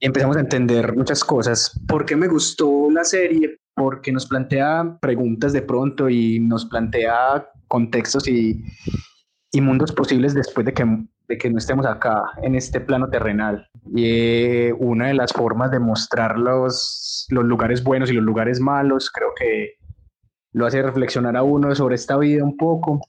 [0.00, 1.78] y empezamos a entender muchas cosas.
[1.86, 3.58] ¿Por qué me gustó la serie?
[3.74, 8.64] Porque nos plantea preguntas de pronto y nos plantea contextos y,
[9.52, 10.86] y mundos posibles después de que,
[11.38, 13.68] que no estemos acá en este plano terrenal.
[13.94, 18.60] Y eh, una de las formas de mostrar los, los lugares buenos y los lugares
[18.60, 19.76] malos, creo que
[20.52, 23.00] lo hace reflexionar a uno sobre esta vida un poco,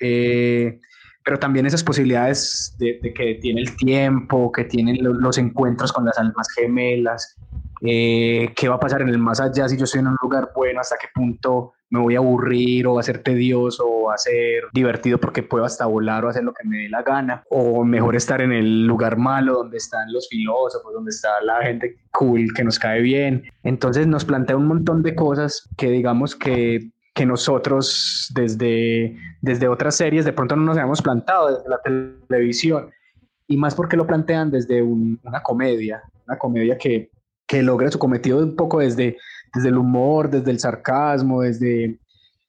[0.00, 0.80] eh,
[1.24, 6.04] pero también esas posibilidades de, que tiene el tiempo, que tienen los, los encuentros con
[6.04, 7.36] las almas gemelas,
[7.80, 10.50] eh, qué va a pasar en el más allá si yo estoy en un lugar
[10.54, 14.14] bueno, hasta qué punto me voy a aburrir o va a ser tedioso o va
[14.14, 17.44] a ser divertido porque puedo hasta volar o hacer lo que me dé la gana
[17.50, 21.96] o mejor estar en el lugar malo donde están los filósofos, donde está la gente
[22.10, 23.44] cool que nos cae bien.
[23.62, 29.96] Entonces nos plantea un montón de cosas que digamos que que nosotros desde, desde otras
[29.96, 31.80] series de pronto no nos habíamos plantado desde la
[32.28, 32.90] televisión
[33.46, 37.10] y más porque lo plantean desde una comedia, una comedia que,
[37.46, 39.16] que logra su cometido un poco desde,
[39.54, 41.98] desde el humor, desde el sarcasmo, desde,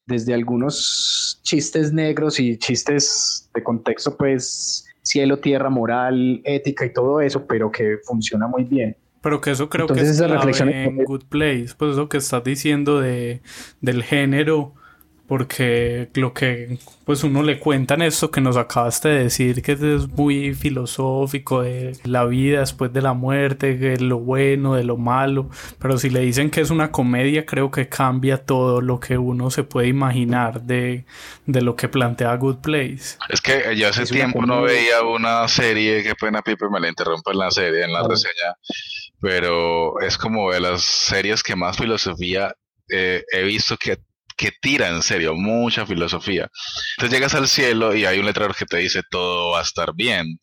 [0.06, 7.22] desde algunos chistes negros y chistes de contexto, pues cielo, tierra, moral, ética y todo
[7.22, 8.98] eso, pero que funciona muy bien.
[9.22, 13.42] Pero que eso creo que es en Good Place, pues eso que estás diciendo de,
[13.82, 14.76] del género
[15.28, 20.08] porque lo que pues uno le cuentan esto que nos acabaste de decir que es
[20.10, 25.50] muy filosófico de la vida después de la muerte, de lo bueno, de lo malo,
[25.80, 29.50] pero si le dicen que es una comedia creo que cambia todo lo que uno
[29.50, 31.06] se puede imaginar de,
[31.46, 33.18] de lo que plantea Good Place.
[33.30, 37.32] Es que ya hace tiempo no veía una serie, qué pena Pipe me la interrumpe
[37.32, 38.56] en la serie, en la reseña,
[39.20, 42.54] pero es como de las series que más filosofía
[42.90, 43.98] eh, he visto que
[44.36, 46.50] que tira en serio, mucha filosofía.
[46.98, 49.94] Entonces llegas al cielo y hay un letrero que te dice todo va a estar
[49.96, 50.40] bien.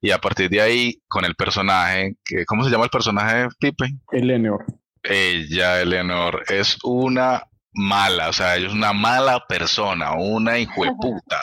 [0.00, 3.86] Y a partir de ahí, con el personaje, que, ¿cómo se llama el personaje, Pipe?
[4.10, 4.64] Eleanor.
[5.04, 7.42] Ella, Eleanor, es una
[7.74, 11.40] mala, o sea, ella es una mala persona, una hijo de puta.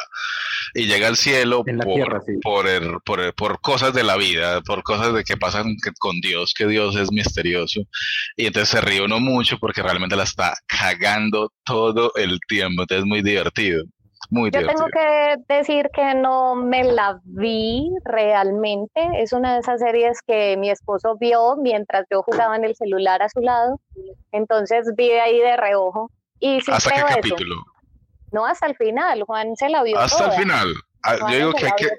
[0.76, 5.36] Y llega al cielo por, por, por, cosas de la vida, por cosas de que
[5.36, 7.82] pasan con Dios, que Dios es misterioso.
[8.36, 12.84] Y entonces se ríe uno mucho porque realmente la está cagando todo el tiempo.
[12.84, 13.84] Entonces es muy divertido.
[14.32, 19.02] Muy Yo tengo que decir que no me la vi realmente.
[19.16, 23.24] Es una de esas series que mi esposo vio mientras yo jugaba en el celular
[23.24, 23.80] a su lado.
[24.32, 26.12] Entonces vi ahí de reojo
[26.68, 27.64] ¿Hasta qué capítulo?
[28.32, 29.24] No, hasta el final.
[29.24, 30.00] Juan se la vio.
[30.00, 30.74] Hasta el final.
[31.04, 31.90] Ah, yo digo que hay, que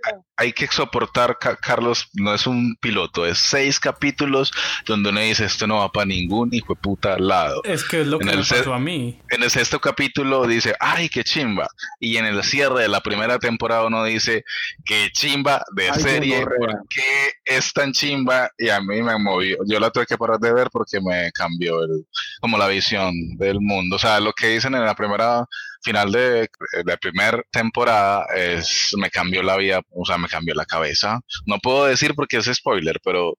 [0.41, 4.51] hay que soportar, Carlos, no es un piloto, es seis capítulos
[4.87, 7.61] donde uno dice esto no va para ningún hijo de puta lado.
[7.65, 9.21] Es que es lo que me pasó a mí.
[9.29, 11.69] En el sexto capítulo dice, ay, qué chimba.
[11.99, 14.45] Y en el cierre de la primera temporada uno dice,
[14.85, 18.51] qué chimba de serie, ¿por qué es tan chimba?
[18.57, 19.59] Y a mí me movió.
[19.67, 22.07] Yo la tuve que parar de ver porque me cambió el,
[22.41, 23.97] como la visión del mundo.
[23.97, 25.45] O sea, lo que dicen en la primera
[25.83, 26.49] final de,
[26.85, 31.21] la primera temporada es, me cambió la vida, o sea, me cambió la cabeza.
[31.47, 33.35] No puedo decir porque es spoiler, pero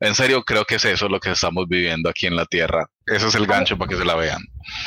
[0.00, 2.86] en serio creo que es eso lo que estamos viviendo aquí en la Tierra.
[3.06, 4.42] Ese es el gancho para que se la vean.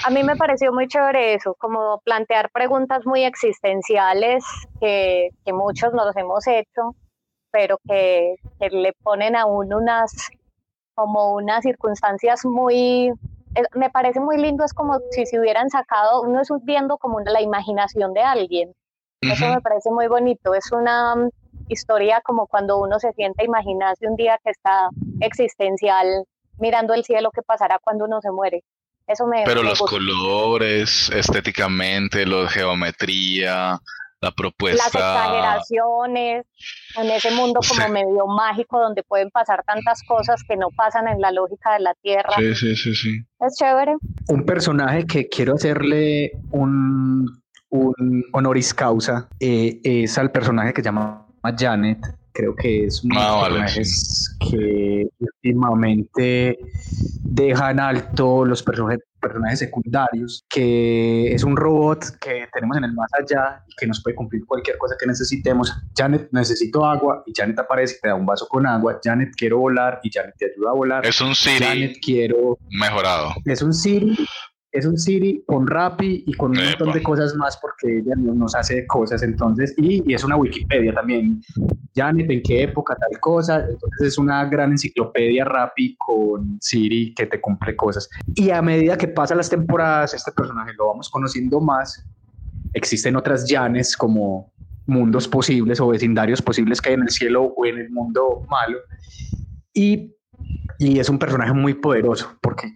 [0.06, 4.44] A mí me pareció muy chévere eso, como plantear preguntas muy existenciales
[4.80, 6.96] que, que muchos nos hemos hecho,
[7.52, 10.30] pero que, que le ponen a uno unas
[10.96, 13.12] como unas circunstancias muy
[13.74, 17.42] me parece muy lindo, es como si se hubieran sacado, uno es viendo como la
[17.42, 18.74] imaginación de alguien.
[19.22, 21.30] Eso me parece muy bonito, es una mm,
[21.70, 24.90] historia como cuando uno se siente a imaginarse un día que está
[25.20, 26.26] existencial
[26.60, 28.64] mirando el cielo que pasará cuando uno se muere.
[29.08, 33.80] Eso me Pero los colores, estéticamente, la geometría,
[34.22, 34.84] la propuesta.
[34.84, 36.46] Las exageraciones,
[36.98, 41.20] en ese mundo como medio mágico donde pueden pasar tantas cosas que no pasan en
[41.22, 42.34] la lógica de la Tierra.
[42.38, 43.26] Sí, sí, sí, sí.
[43.40, 43.96] Es chévere.
[44.30, 50.86] Un personaje que quiero hacerle un, un honoris causa eh, es al personaje que se
[50.86, 52.00] llama Janet.
[52.36, 56.60] Creo que es uno de los ah, que últimamente
[57.24, 63.10] dejan alto los personajes personajes secundarios, que es un robot que tenemos en el más
[63.20, 65.74] allá y que nos puede cumplir cualquier cosa que necesitemos.
[65.98, 69.00] Janet, necesito agua y Janet aparece y te da un vaso con agua.
[69.04, 71.06] Janet, quiero volar y Janet te ayuda a volar.
[71.06, 72.60] Es un Siri Janet, quiero...
[72.70, 73.34] mejorado.
[73.46, 74.16] Es un Siri
[74.76, 78.54] es un Siri con Rappi y con un montón de cosas más porque ella nos
[78.56, 81.42] hace cosas entonces y, es una Wikipedia también.
[81.96, 87.26] Janet en qué época tal cosa entonces es una gran enciclopedia Rappi con Siri que
[87.26, 88.10] te cumple cosas.
[88.36, 92.06] Y a medida que pasan las temporadas este personaje lo vamos conociendo más.
[92.74, 94.52] Existen otras Janes como
[94.88, 98.80] mundos posibles o vecindarios posibles que hay en el cielo o en el mundo malo.
[99.74, 100.14] Y,
[100.80, 102.68] y es un personaje muy poderoso porque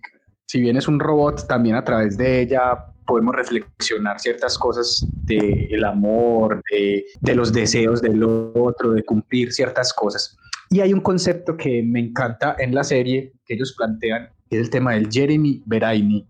[0.49, 5.85] si bien es un robot, también a través de ella podemos reflexionar ciertas cosas del
[5.85, 10.35] amor, de, de, los deseos del otro, de cumplir ciertas cosas.
[10.71, 14.63] Y hay un concepto que me encanta en la serie que ellos plantean, que es
[14.63, 16.25] el tema del Jeremy Beraini,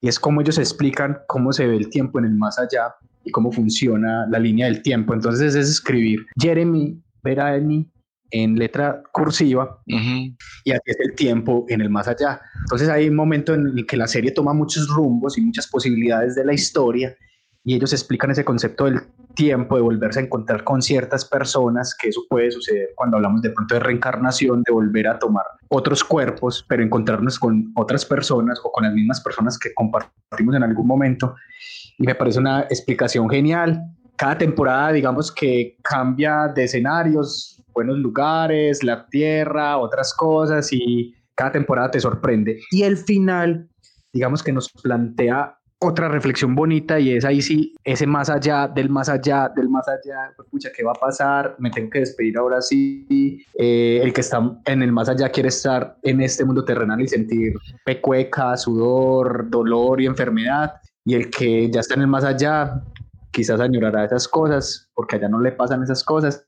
[0.00, 2.94] y es cómo ellos explican cómo se ve el tiempo en el más allá
[3.24, 5.14] y cómo funciona la línea del tiempo.
[5.14, 7.90] Entonces es escribir Jeremy Beraini
[8.34, 12.40] en letra cursiva y aquí es el tiempo en el más allá.
[12.62, 16.34] Entonces hay un momento en el que la serie toma muchos rumbos y muchas posibilidades
[16.34, 17.16] de la historia
[17.62, 19.02] y ellos explican ese concepto del
[19.36, 23.50] tiempo, de volverse a encontrar con ciertas personas, que eso puede suceder cuando hablamos de
[23.50, 28.72] pronto de reencarnación, de volver a tomar otros cuerpos, pero encontrarnos con otras personas o
[28.72, 31.36] con las mismas personas que compartimos en algún momento.
[31.98, 33.80] Y me parece una explicación genial.
[34.16, 41.52] Cada temporada, digamos que cambia de escenarios, buenos lugares, la tierra, otras cosas, y cada
[41.52, 42.60] temporada te sorprende.
[42.70, 43.68] Y el final,
[44.12, 48.88] digamos que nos plantea otra reflexión bonita y es ahí sí, ese más allá, del
[48.88, 51.56] más allá, del más allá, pues, pucha, ¿qué va a pasar?
[51.58, 53.44] Me tengo que despedir ahora sí.
[53.58, 57.08] Eh, el que está en el más allá quiere estar en este mundo terrenal y
[57.08, 57.54] sentir
[57.84, 60.74] pecueca, sudor, dolor y enfermedad.
[61.04, 62.82] Y el que ya está en el más allá,
[63.30, 66.46] quizás añorará esas cosas, porque allá no le pasan esas cosas.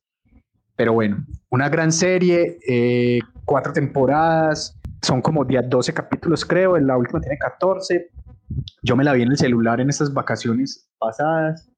[0.76, 7.20] Pero bueno, una gran serie, eh, cuatro temporadas, son como 12 capítulos creo, la última
[7.20, 8.10] tiene 14,
[8.82, 11.68] yo me la vi en el celular en estas vacaciones pasadas,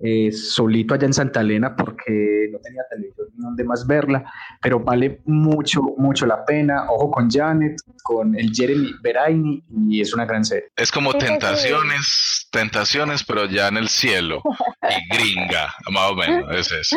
[0.00, 4.24] eh, solito allá en Santa Elena porque no tenía televisión ni donde más verla,
[4.62, 6.86] pero vale mucho, mucho la pena.
[6.90, 10.68] Ojo con Janet, con el Jeremy Beraini y es una gran serie.
[10.76, 14.40] Es como tentaciones, tentaciones, pero ya en el cielo
[14.82, 16.96] y gringa, más o menos, es eso.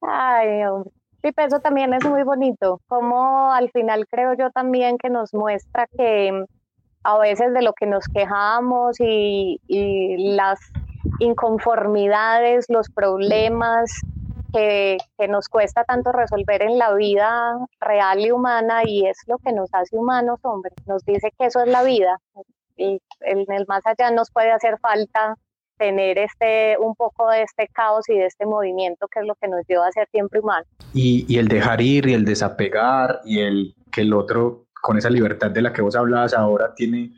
[0.00, 0.90] Ay, hombre.
[1.24, 5.86] Pipe, eso también es muy bonito, como al final creo yo también que nos muestra
[5.96, 6.44] que
[7.02, 9.58] a veces de lo que nos quejamos y,
[10.36, 10.58] las
[11.18, 13.90] inconformidades, los problemas
[14.52, 14.98] que,
[15.28, 19.68] nos cuesta tanto resolver en la vida real y humana y es lo que nos
[19.72, 20.72] hace humanos, hombre.
[20.86, 22.20] Nos dice que eso es la vida
[22.76, 25.36] y en el más allá nos puede hacer falta
[25.76, 29.48] tener este un poco de este caos y de este movimiento que es lo que
[29.48, 30.64] nos lleva a ser siempre humano.
[30.92, 35.08] Y, y el dejar ir y el desapegar y el que el otro con esa
[35.08, 37.12] libertad de la que vos hablabas ahora, tiene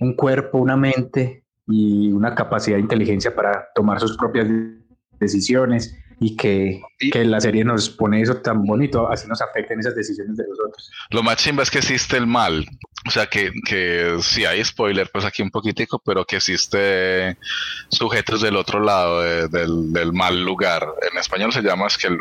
[0.00, 1.41] un cuerpo, una mente
[1.72, 4.46] y una capacidad de inteligencia para tomar sus propias
[5.18, 9.96] decisiones y que, que, la serie nos pone eso tan bonito, así nos afecten esas
[9.96, 10.90] decisiones de los otros.
[11.10, 12.64] Lo más chimba es que existe el mal,
[13.06, 17.36] o sea que, que si hay spoiler, pues aquí un poquitico, pero que existe
[17.88, 20.86] sujetos del otro lado del, del, mal lugar.
[21.10, 22.18] En español se llama es que el,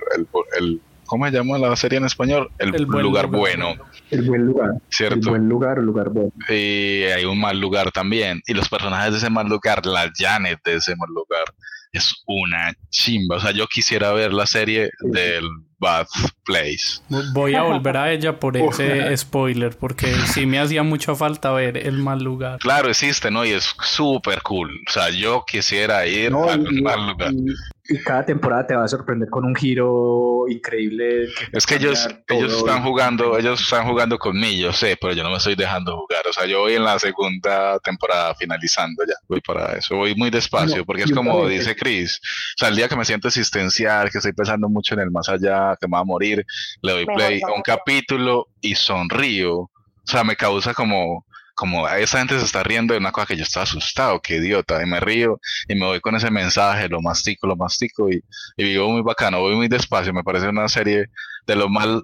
[0.58, 0.82] el
[1.12, 2.50] ¿cómo se llama la serie en español?
[2.58, 3.76] El, lugar, bueno.
[4.10, 4.70] El buen lugar.
[4.90, 5.16] ¿Cierto?
[5.16, 6.32] El buen lugar, el lugar bueno.
[6.48, 8.42] Y hay un mal lugar también.
[8.48, 11.44] Y los personajes de ese mal lugar, la Janet de ese mal lugar,
[11.92, 13.36] es una chimba.
[13.36, 15.44] O sea, yo quisiera ver la serie del
[15.80, 16.08] Bad
[16.46, 17.02] Place.
[17.34, 21.76] Voy a volver a ella por ese spoiler, porque sí me hacía mucha falta ver
[21.76, 22.60] el mal lugar.
[22.60, 23.44] Claro, existe, ¿no?
[23.44, 24.72] Y es súper cool.
[24.88, 29.30] O sea, yo quisiera ir al mal lugar y cada temporada te va a sorprender
[29.30, 31.28] con un giro increíble.
[31.52, 35.30] es que ellos, ellos están jugando, ellos están jugando conmigo, yo sé, pero yo no
[35.30, 36.28] me estoy dejando jugar.
[36.28, 40.30] O sea, yo voy en la segunda temporada finalizando ya, voy para eso, voy muy
[40.30, 44.18] despacio, porque es como dice Chris, o sea, el día que me siento existencial, que
[44.18, 46.46] estoy pensando mucho en el más allá, que me va a morir,
[46.82, 49.70] le doy play a un capítulo y sonrío.
[50.04, 51.26] O sea, me causa como,
[51.56, 54.82] como esa gente se está riendo de una cosa que yo estaba asustado, qué idiota,
[54.82, 58.24] y me río y me voy con ese mensaje, lo mastico, lo mastico y,
[58.58, 61.06] y vivo muy bacano, voy muy despacio, me parece una serie
[61.48, 62.04] de lo mal,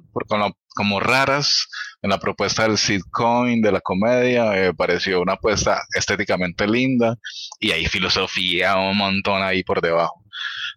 [0.75, 1.67] como raras
[2.01, 7.15] en la propuesta del sitcom, de la comedia, me pareció una apuesta estéticamente linda
[7.59, 10.23] y hay filosofía un montón ahí por debajo.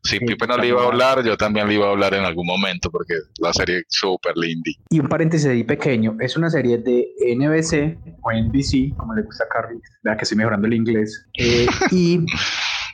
[0.03, 2.47] Si Pipe no le iba a hablar, yo también le iba a hablar en algún
[2.47, 4.71] momento porque la serie es súper linda.
[4.89, 9.45] Y un paréntesis ahí pequeño, es una serie de NBC o NBC, como le gusta
[9.45, 11.27] a Carly, la que estoy mejorando el inglés.
[11.39, 12.25] Eh, y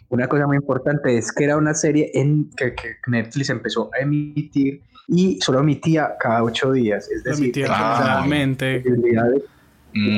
[0.08, 2.74] una cosa muy importante es que era una serie en que,
[3.06, 7.08] Netflix empezó a emitir y solo emitía cada ocho días.
[7.10, 7.62] Es decir, que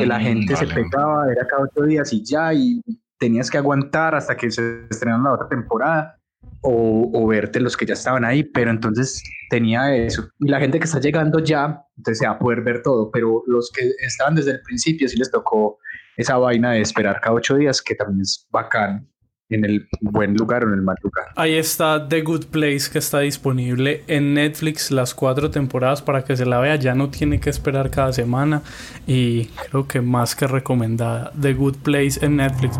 [0.07, 2.80] la gente se pegaba, era cada ocho días y ya, y
[3.18, 6.18] tenías que aguantar hasta que se estrenara la otra temporada
[6.62, 10.28] o, verte los que ya estaban ahí, pero entonces tenía eso.
[10.40, 13.42] Y la gente que está llegando ya, entonces se va a poder ver todo, pero
[13.46, 15.78] los que estaban desde el principio sí les tocó
[16.16, 19.09] esa vaina de esperar cada ocho días, que también es bacán
[19.50, 21.26] en el buen lugar o en el mal lugar.
[21.36, 26.36] Ahí está The Good Place que está disponible en Netflix las cuatro temporadas para que
[26.36, 26.76] se la vea.
[26.76, 28.62] Ya no tiene que esperar cada semana
[29.06, 31.32] y creo que más que recomendada.
[31.40, 32.76] The Good Place en Netflix.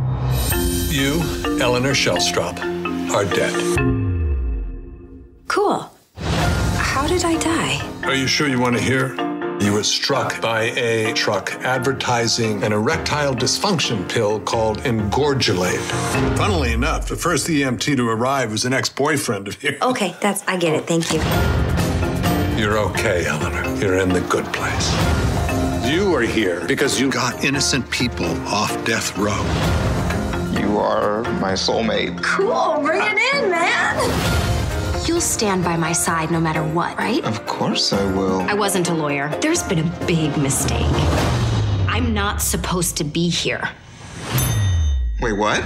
[0.91, 1.23] You,
[1.59, 2.78] Eleanor Shellstrop.
[3.11, 3.55] Are dead.
[5.47, 5.91] Cool.
[6.17, 7.81] How did I die?
[8.05, 9.15] Are you sure you want to hear?
[9.61, 15.81] You were struck by a truck advertising an erectile dysfunction pill called Engorgulate.
[16.37, 19.81] Funnily enough, the first EMT to arrive was an ex boyfriend of yours.
[19.83, 20.87] Okay, that's, I get it.
[20.87, 21.19] Thank you.
[22.57, 23.65] You're okay, Eleanor.
[23.79, 24.93] You're in the good place.
[25.91, 29.43] You are here because you got innocent people off death row.
[30.59, 32.23] You are my soulmate.
[32.23, 35.07] Cool, bring it in, man.
[35.07, 37.25] You'll stand by my side no matter what, right?
[37.25, 38.41] Of course I will.
[38.41, 39.29] I wasn't a lawyer.
[39.41, 40.87] There's been a big mistake.
[41.89, 43.69] I'm not supposed to be here.
[45.21, 45.63] Wait, what?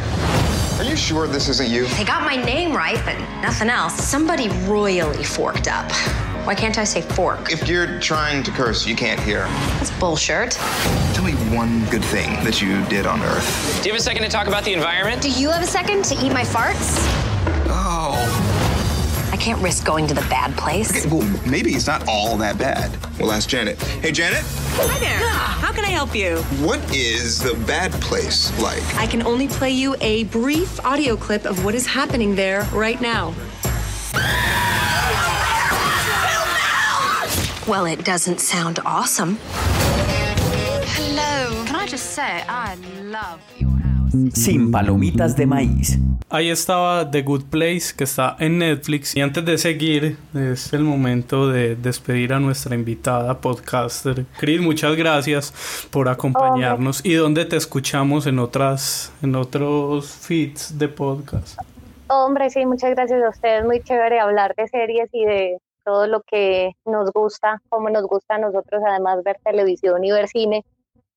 [0.79, 1.87] Are you sure this isn't you?
[1.87, 3.95] They got my name right, but nothing else.
[3.95, 5.91] Somebody royally forked up.
[6.47, 7.53] Why can't I say fork?
[7.53, 9.45] If you're trying to curse, you can't hear.
[9.79, 10.53] That's bullshit.
[11.15, 13.81] Tell me one good thing that you did on Earth.
[13.83, 15.21] Do you have a second to talk about the environment?
[15.21, 16.97] Do you have a second to eat my farts?
[17.69, 18.17] Oh.
[19.33, 21.05] I can't risk going to the bad place.
[21.05, 22.97] Okay, well, maybe it's not all that bad.
[23.19, 23.81] We'll ask Janet.
[23.83, 25.19] Hey, Janet, Hi there.
[25.19, 26.39] How can I help you?
[26.65, 28.83] what is the bad place like?
[28.97, 33.01] I can only play you a brief audio clip of what is happening there right
[33.01, 33.35] now.
[37.69, 39.39] Well, it doesn't sound awesome.
[44.35, 45.99] Sin palomitas de maíz.
[46.29, 49.17] Ahí estaba The Good Place, que está en Netflix.
[49.17, 54.27] Y antes de seguir, es el momento de despedir a nuestra invitada podcaster.
[54.39, 55.53] Chris, muchas gracias
[55.91, 57.05] por acompañarnos.
[57.05, 61.59] ¿Y dónde te escuchamos en otras, en otros feeds de podcast?
[62.07, 63.65] Hombre, sí, muchas gracias a ustedes.
[63.65, 68.37] Muy chévere hablar de series y de todo lo que nos gusta, como nos gusta
[68.37, 70.65] a nosotros, además ver televisión y ver cine.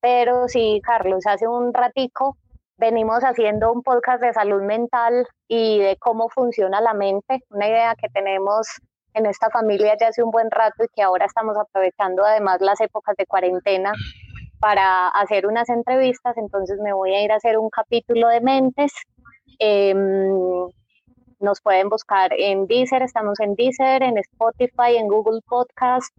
[0.05, 2.37] Pero sí, Carlos, hace un ratico
[2.77, 7.95] venimos haciendo un podcast de salud mental y de cómo funciona la mente, una idea
[7.99, 8.67] que tenemos
[9.15, 12.79] en esta familia ya hace un buen rato y que ahora estamos aprovechando además las
[12.81, 13.93] épocas de cuarentena
[14.59, 18.93] para hacer unas entrevistas, entonces me voy a ir a hacer un capítulo de mentes.
[19.57, 20.69] Em,
[21.39, 26.15] nos pueden buscar en Deezer, estamos en Deezer, en Spotify, en Google Podcast,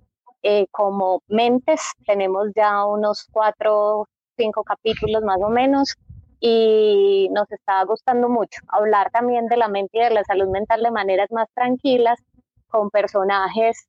[0.48, 1.80] eh, como Mentes.
[2.06, 5.96] Tenemos ya unos cuatro, cinco capítulos más o menos
[6.38, 10.84] y nos está gustando mucho hablar también de la mente y de la salud mental
[10.84, 12.20] de maneras más tranquilas,
[12.68, 13.88] con personajes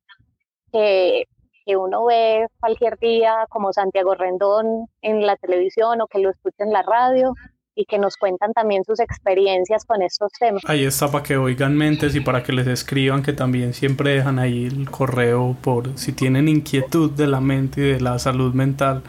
[0.72, 1.26] que,
[1.64, 6.64] que uno ve cualquier día, como Santiago Rendón en la televisión o que lo escucha
[6.64, 7.36] en la radio
[7.78, 10.64] y que nos cuentan también sus experiencias con estos temas.
[10.66, 14.40] Ahí está para que oigan mentes y para que les escriban, que también siempre dejan
[14.40, 19.04] ahí el correo por si tienen inquietud de la mente y de la salud mental,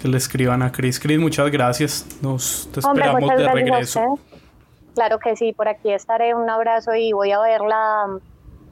[0.00, 0.98] que le escriban a Cris.
[0.98, 2.06] Cris, muchas gracias.
[2.22, 4.18] Nos te Hombre, esperamos de regreso.
[4.94, 6.34] Claro que sí, por aquí estaré.
[6.34, 8.06] Un abrazo y voy a ver la,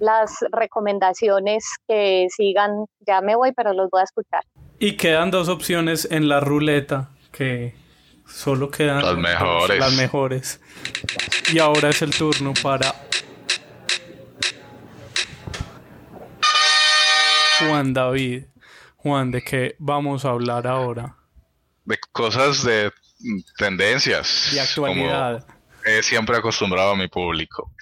[0.00, 2.86] las recomendaciones que sigan.
[3.07, 4.44] Ya me voy, pero los voy a escuchar.
[4.78, 7.82] Y quedan dos opciones en la ruleta que
[8.33, 9.78] solo quedan Las mejores.
[9.78, 10.61] las mejores.
[11.53, 12.95] Y ahora es el turno para
[17.59, 18.45] Juan David.
[18.97, 21.16] Juan, ¿de qué vamos a hablar ahora?
[21.85, 22.93] De cosas de
[23.59, 24.51] tendencias.
[24.53, 25.45] De actualidad.
[25.45, 27.72] Como he siempre acostumbrado a mi público.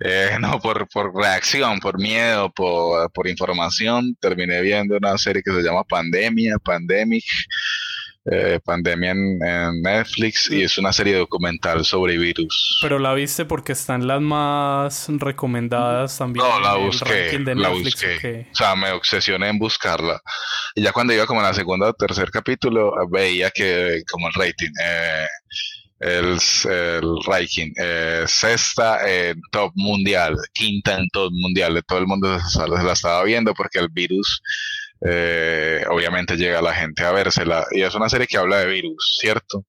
[0.00, 4.16] Eh, no por, por reacción, por miedo, por, por información.
[4.20, 7.24] Terminé viendo una serie que se llama Pandemia, Pandemic.
[8.26, 12.78] Eh, Pandemia en, en Netflix y es una serie documental sobre virus.
[12.80, 16.46] Pero la viste porque están las más recomendadas también.
[16.46, 18.48] No, la busqué, de la Netflix, busqué.
[18.52, 20.20] O sea, me obsesioné en buscarla.
[20.74, 24.34] Y ya cuando iba como en la segunda o tercer capítulo, veía que como el
[24.34, 25.26] rating, eh,
[26.00, 26.38] el,
[26.70, 32.38] el ranking, eh, sexta en top mundial, quinta en top mundial, de todo el mundo
[32.40, 34.42] se la estaba viendo porque el virus
[35.04, 37.66] eh, obviamente llega la gente a vérsela.
[37.70, 39.66] Y es una serie que habla de virus, ¿cierto?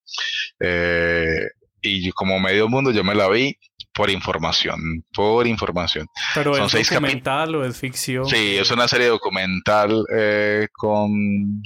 [0.60, 1.48] Eh,
[1.82, 3.58] y como medio mundo yo me la vi
[3.94, 6.08] por información, por información.
[6.34, 8.26] Pero Son es seis documental o es ficción.
[8.26, 11.62] Sí, es una serie documental eh, con,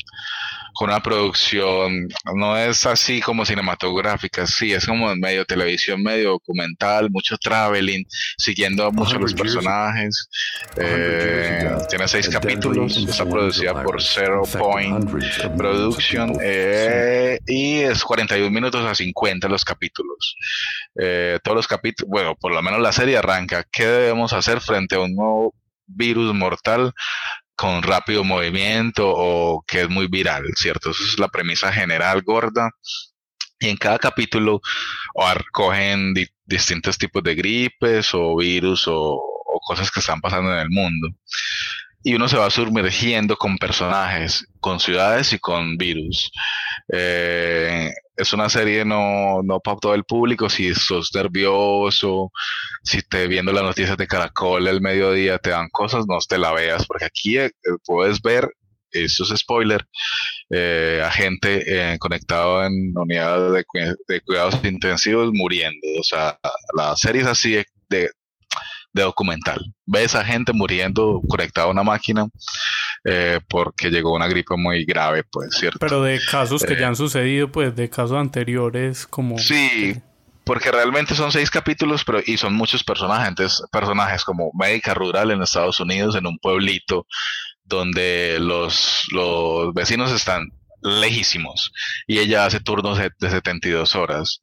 [0.79, 7.09] con una producción, no es así como cinematográfica, sí, es como medio televisión, medio documental,
[7.11, 8.05] mucho traveling,
[8.37, 10.29] siguiendo a muchos los personajes.
[10.77, 15.11] Eh, tiene seis capítulos, está producida por Zero Point
[15.57, 20.37] Production eh, y es 41 minutos a 50 los capítulos.
[20.97, 23.65] Eh, todos los capítulos, bueno, por lo menos la serie arranca.
[23.69, 25.53] ¿Qué debemos hacer frente a un nuevo
[25.89, 26.93] virus mortal
[27.59, 30.91] con rápido movimiento o que es muy viral, ¿cierto?
[30.91, 32.69] Esa es la premisa general gorda.
[33.59, 34.61] Y en cada capítulo
[35.51, 40.59] cogen di- distintos tipos de gripes o virus o, o cosas que están pasando en
[40.59, 41.09] el mundo.
[42.01, 46.31] Y uno se va sumergiendo con personajes, con ciudades y con virus.
[46.91, 50.49] Eh, es una serie no, no para todo el público.
[50.49, 52.31] Si sos nervioso,
[52.83, 56.51] si te viendo las noticias de Caracol el mediodía te dan cosas, no te la
[56.51, 57.51] veas, porque aquí eh,
[57.85, 58.49] puedes ver,
[58.91, 59.85] eso es spoiler,
[60.49, 61.63] eh, a gente
[61.93, 63.65] eh, conectado en unidades
[64.07, 65.87] de, cuidados intensivos muriendo.
[65.99, 66.37] O sea,
[66.75, 68.09] la serie es así de, de,
[68.93, 69.59] documental.
[69.85, 72.27] Ves a gente muriendo conectada a una máquina
[73.03, 75.79] eh, porque llegó una gripe muy grave, pues, ¿cierto?
[75.79, 79.37] Pero de casos que ya han sucedido, pues, de casos anteriores, como...
[79.37, 79.95] Sí,
[80.43, 85.43] porque realmente son seis capítulos, pero y son muchos personajes, personajes como médica rural en
[85.43, 87.05] Estados Unidos, en un pueblito
[87.63, 90.49] donde los, los vecinos están
[90.81, 91.71] lejísimos
[92.07, 94.41] y ella hace turnos de, 72 horas.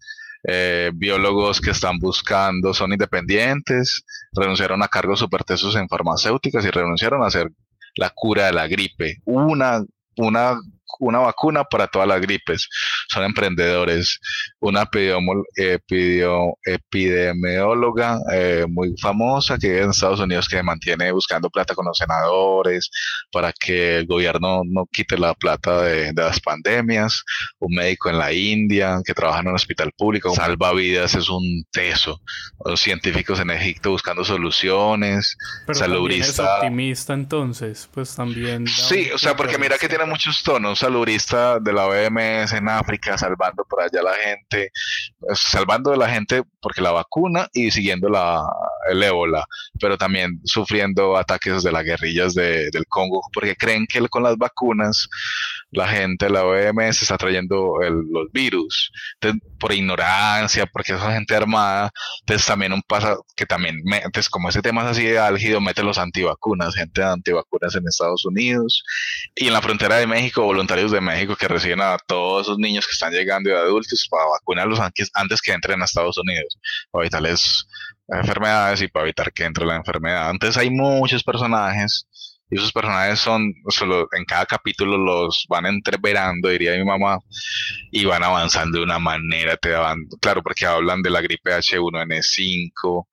[0.48, 7.22] Eh, biólogos que están buscando son independientes, renunciaron a cargos supertesos en farmacéuticas y renunciaron
[7.22, 7.50] a hacer
[7.96, 9.16] la cura de la gripe.
[9.24, 9.82] Una,
[10.16, 10.56] una
[10.98, 12.68] una vacuna para todas las gripes.
[13.08, 14.20] Son emprendedores.
[14.60, 14.88] Una
[16.64, 21.98] epidemióloga eh, muy famosa que vive en Estados Unidos que mantiene buscando plata con los
[21.98, 22.90] senadores
[23.30, 27.22] para que el gobierno no quite la plata de, las pandemias.
[27.58, 30.34] Un médico en la India que trabaja en un hospital público.
[30.34, 32.20] Salva vidas es un teso.
[32.64, 35.36] Los científicos en Egipto buscando soluciones.
[35.66, 36.30] Pero salubrista.
[36.30, 38.66] Es optimista entonces, pues también.
[38.66, 43.18] Sí, o sea, porque mira que tiene muchos tonos saludista de la OMS en África,
[43.18, 44.55] salvando por allá la gente,
[45.18, 48.42] pues, salvando de la gente porque la vacuna y siguiendo la,
[48.90, 49.44] el ébola,
[49.80, 54.36] pero también sufriendo ataques de las guerrillas de, del Congo, porque creen que con las
[54.36, 55.08] vacunas
[55.70, 58.90] la gente, la OMS está trayendo los virus,
[59.58, 61.90] por ignorancia, porque es gente armada,
[62.20, 65.82] entonces también un pasa que también, entonces como ese tema es así de álgido, mete
[65.82, 68.82] los antivacunas, gente de antivacunas en Estados Unidos
[69.34, 72.86] y en la frontera de México, voluntarios de México que reciben a todos esos niños
[72.86, 76.58] que están llegando y adultos para vacunarlos antes, antes que entren a Estados Unidos,
[76.90, 77.66] para evitarles
[78.08, 80.28] enfermedades y para evitar que entre la enfermedad.
[80.28, 82.06] Antes hay muchos personajes
[82.48, 87.18] y esos personajes son, solo en cada capítulo los van entreverando, diría mi mamá,
[87.90, 93.08] y van avanzando de una manera, te van, claro, porque hablan de la gripe H1N5,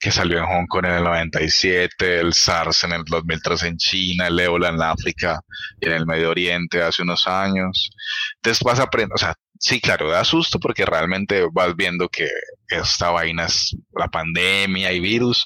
[0.00, 4.28] que salió en Hong Kong en el 97, el SARS en el 2003 en China,
[4.28, 5.40] el ébola en África
[5.80, 7.90] y en el Medio Oriente hace unos años.
[8.36, 12.28] Entonces vas a aprender, o sea, sí, claro, da susto porque realmente vas viendo que
[12.68, 15.44] esta vaina es la pandemia y virus,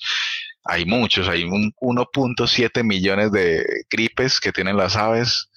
[0.65, 5.49] hay muchos, hay 1.7 millones de gripes que tienen las aves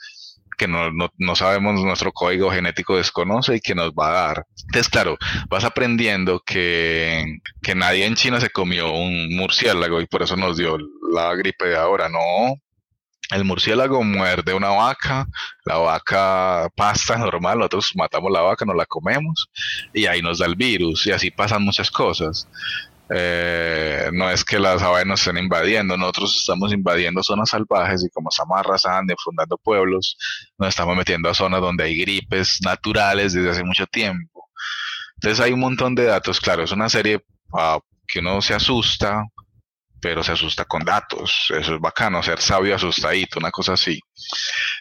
[0.58, 4.46] que no, no, sabemos, nuestro código genético desconoce y que nos va a dar.
[4.68, 5.18] Entonces, claro,
[5.50, 10.58] vas aprendiendo que, que nadie en China se comió un murciélago y por eso nos
[10.58, 10.78] dio
[11.14, 12.10] la gripe de ahora.
[12.10, 12.56] No,
[13.32, 15.28] el murciélago muerde una vaca,
[15.66, 19.50] la vaca pasta normal, nosotros matamos la vaca, nos la comemos
[19.94, 22.48] y ahí nos da el virus y así pasan muchas cosas.
[23.10, 28.10] Eh, no es que las aves nos estén invadiendo, nosotros estamos invadiendo zonas salvajes y
[28.10, 30.18] como estamos arrasando y fundando pueblos,
[30.58, 34.50] nos estamos metiendo a zonas donde hay gripes naturales desde hace mucho tiempo.
[35.16, 39.24] Entonces hay un montón de datos, claro, es una serie uh, que uno se asusta,
[40.02, 44.00] pero se asusta con datos, eso es bacano, ser sabio asustadito, una cosa así,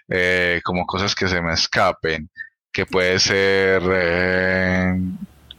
[0.09, 2.31] eh, como cosas que se me escapen,
[2.73, 3.83] que puede ser...
[3.85, 4.95] Eh,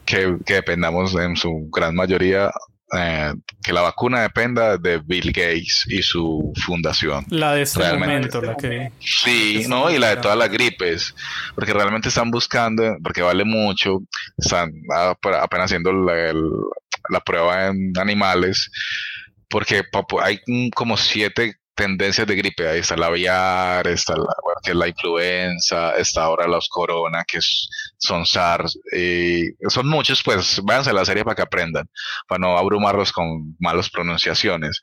[0.06, 2.52] que, dependamos en su gran mayoría
[2.98, 3.34] eh,
[3.64, 7.26] que la vacuna dependa de Bill Gates y su fundación.
[7.30, 8.92] La de este momento, la que...
[9.00, 11.16] Sí, no, y la de todas las gripes,
[11.56, 14.00] porque realmente están buscando, porque vale mucho,
[14.38, 16.34] están apenas haciendo la,
[17.10, 18.72] la prueba en animales,
[19.50, 19.84] porque
[20.22, 20.40] hay
[20.74, 22.68] como siete tendencias de gripe.
[22.68, 27.40] Ahí está la aviar, está la, que es la influenza, está ahora los corona, que
[27.98, 28.80] son SARS.
[28.92, 31.90] Y son muchos, pues váyanse a la serie para que aprendan,
[32.28, 34.82] para no abrumarlos con malas pronunciaciones.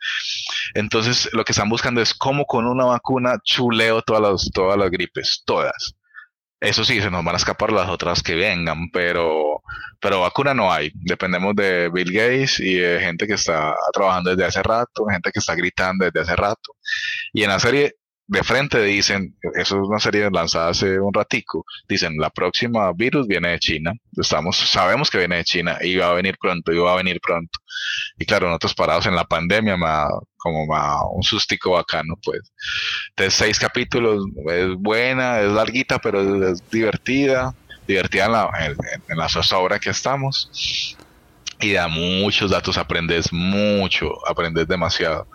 [0.74, 4.90] Entonces, lo que están buscando es cómo con una vacuna chuleo todas las, todas las
[4.90, 5.94] gripes, todas.
[6.62, 9.64] Eso sí, se nos van a escapar las otras que vengan, pero,
[10.00, 10.92] pero vacuna no hay.
[10.94, 15.40] Dependemos de Bill Gates y de gente que está trabajando desde hace rato, gente que
[15.40, 16.76] está gritando desde hace rato.
[17.32, 17.96] Y en la serie
[18.26, 23.26] de frente dicen, eso es una serie lanzada hace un ratico, dicen, la próxima virus
[23.26, 26.78] viene de China, estamos, sabemos que viene de China y va a venir pronto, y
[26.78, 27.58] va a venir pronto.
[28.18, 29.76] Y claro, nosotros parados en la pandemia,
[30.36, 30.64] como
[31.12, 32.52] un sustico bacano, pues.
[33.16, 37.54] De seis capítulos, es buena, es larguita, pero es, divertida,
[37.86, 38.50] divertida en la,
[39.08, 40.96] en la zozobra que estamos
[41.62, 45.26] y da muchos datos, aprendes mucho, aprendes demasiado.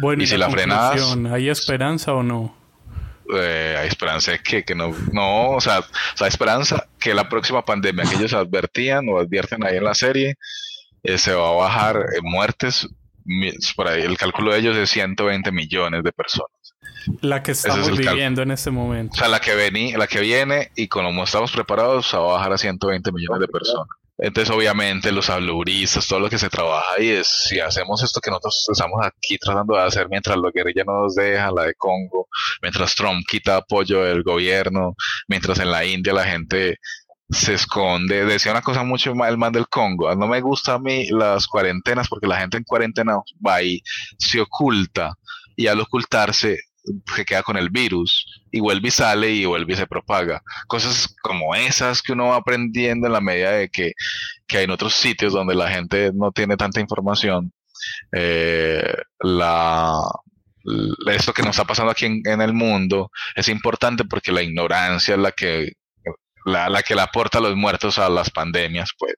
[0.00, 1.16] Bueno, y si la frenas.
[1.30, 2.64] ¿Hay esperanza o no?
[3.32, 5.84] eh, hay esperanza de que, que no, no, o sea,
[6.20, 10.36] hay esperanza que la próxima pandemia que ellos advertían o advierten ahí en la serie,
[11.02, 12.88] eh, se va a bajar en muertes,
[13.76, 16.50] por ahí el cálculo de ellos es 120 millones de personas.
[17.20, 19.14] La que estamos viviendo en este momento.
[19.14, 22.32] O sea, la que, vení, la que viene y como estamos preparados, se va a
[22.38, 23.88] bajar a 120 millones de personas.
[24.18, 28.30] Entonces, obviamente, los habluristas, todo lo que se trabaja ahí es si hacemos esto que
[28.30, 32.28] nosotros estamos aquí tratando de hacer mientras la guerrilla no nos deja, la de Congo,
[32.62, 34.94] mientras Trump quita apoyo del gobierno,
[35.26, 36.78] mientras en la India la gente
[37.28, 38.24] se esconde.
[38.24, 40.14] Decía una cosa mucho mal el man del Congo.
[40.14, 43.82] No me gusta a mí las cuarentenas porque la gente en cuarentena va y
[44.18, 45.14] se oculta
[45.56, 46.58] y al ocultarse
[47.14, 50.42] se queda con el virus y vuelve y sale y vuelve y se propaga.
[50.66, 53.92] Cosas como esas que uno va aprendiendo en la medida de que,
[54.46, 57.52] que hay en otros sitios donde la gente no tiene tanta información.
[58.12, 59.98] Eh, la,
[61.10, 65.20] esto que nos está pasando aquí en, el mundo es importante porque la ignorancia es
[65.20, 65.72] la que
[66.46, 69.14] la, la que le aporta a los muertos a las pandemias, pues.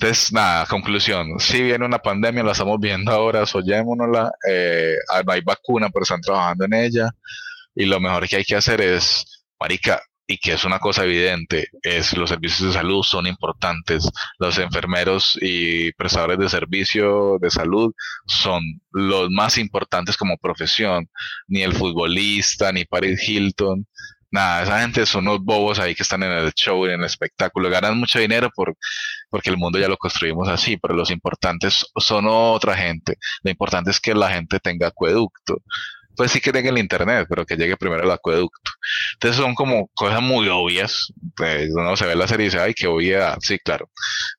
[0.00, 1.40] Entonces, nada, conclusión.
[1.40, 4.30] Si viene una pandemia, la estamos viendo ahora, soyémonosla.
[4.48, 4.94] Eh,
[5.26, 7.10] hay vacuna, pero están trabajando en ella.
[7.74, 11.68] Y lo mejor que hay que hacer es, marica, y que es una cosa evidente,
[11.82, 14.08] es los servicios de salud son importantes.
[14.38, 17.92] Los enfermeros y prestadores de servicio de salud
[18.26, 21.08] son los más importantes como profesión.
[21.48, 23.84] Ni el futbolista, ni Paris Hilton,
[24.30, 27.70] nada, esa gente son unos bobos ahí que están en el show, en el espectáculo,
[27.70, 28.76] ganan mucho dinero por,
[29.30, 33.16] porque el mundo ya lo construimos así, pero los importantes son otra gente.
[33.42, 35.62] Lo importante es que la gente tenga acueducto.
[36.18, 38.72] Pues sí que tenga el internet, pero que llegue primero el acueducto.
[39.14, 41.12] Entonces son como cosas muy obvias.
[41.36, 43.38] Pues uno se ve la serie y dice, ay, qué obviedad.
[43.40, 43.88] Sí, claro.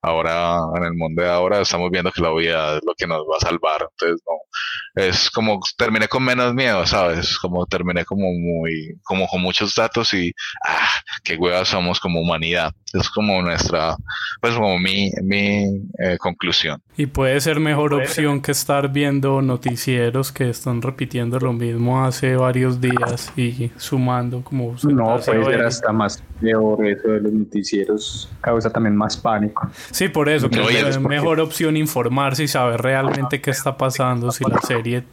[0.01, 3.21] Ahora, en el mundo de ahora, estamos viendo que la obviedad es lo que nos
[3.21, 3.87] va a salvar.
[3.91, 7.37] Entonces, no, es como terminé con menos miedo, ¿sabes?
[7.37, 10.33] Como terminé como muy, como con muchos datos y,
[10.67, 10.89] ah,
[11.23, 12.73] qué huevas somos como humanidad.
[12.91, 13.95] Es como nuestra,
[14.41, 15.63] pues como mi, mi
[16.03, 16.81] eh, conclusión.
[16.97, 21.68] Y puede ser mejor opción que estar viendo noticieros que están repitiendo lo mismo
[22.05, 24.75] hace varios días y sumando como...
[24.83, 29.69] No, puede ser hasta más peor eso de los noticieros, causa también más pánico.
[29.91, 34.43] Sí, por eso, que es mejor opción informarse y saber realmente qué está pasando si
[34.43, 35.03] la serie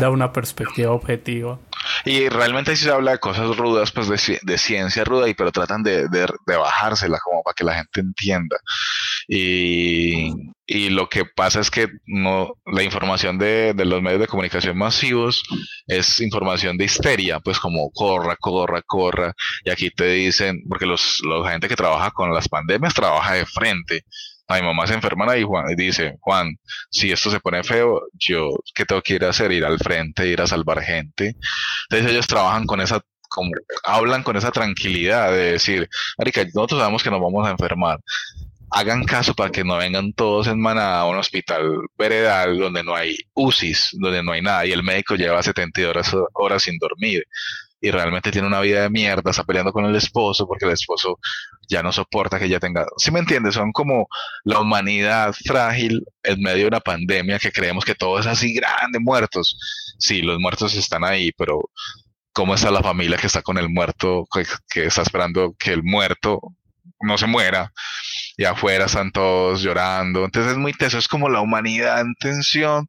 [0.00, 1.58] da una perspectiva objetiva.
[2.04, 5.82] Y realmente sí se habla de cosas rudas, pues de, ciencia ruda, y pero tratan
[5.82, 8.56] de, de, bajársela como para que la gente entienda.
[9.28, 10.32] Y,
[10.66, 14.76] y lo que pasa es que no, la información de, de, los medios de comunicación
[14.76, 15.42] masivos
[15.86, 19.34] es información de histeria, pues como corra, corra, corra.
[19.64, 23.46] Y aquí te dicen, porque los, los gente que trabaja con las pandemias trabaja de
[23.46, 24.04] frente
[24.48, 26.56] a mi mamá se enferma y Juan y dice, Juan,
[26.90, 29.52] si esto se pone feo, yo, ¿qué tengo que ir a hacer?
[29.52, 31.36] Ir al frente, ir a salvar gente.
[31.88, 33.50] Entonces ellos trabajan con esa, como,
[33.84, 35.88] hablan con esa tranquilidad de decir,
[36.18, 38.00] Marica, nosotros sabemos que nos vamos a enfermar.
[38.70, 41.62] Hagan caso para que no vengan todos en manada a un hospital
[41.98, 46.62] veredal donde no hay UCIs, donde no hay nada, y el médico lleva 72 horas
[46.62, 47.24] sin dormir
[47.82, 51.18] y realmente tiene una vida de mierda, está peleando con el esposo porque el esposo
[51.68, 52.86] ya no soporta que ella tenga...
[52.96, 53.54] ¿Sí me entiendes?
[53.54, 54.06] Son como
[54.44, 59.00] la humanidad frágil en medio de una pandemia que creemos que todo es así grande,
[59.00, 59.58] muertos.
[59.98, 61.60] Sí, los muertos están ahí, pero
[62.32, 66.40] ¿cómo está la familia que está con el muerto, que, está esperando que el muerto
[67.00, 67.72] no se muera?
[68.34, 70.24] y afuera están todos llorando.
[70.24, 72.88] Entonces es muy teso, es como la humanidad en tensión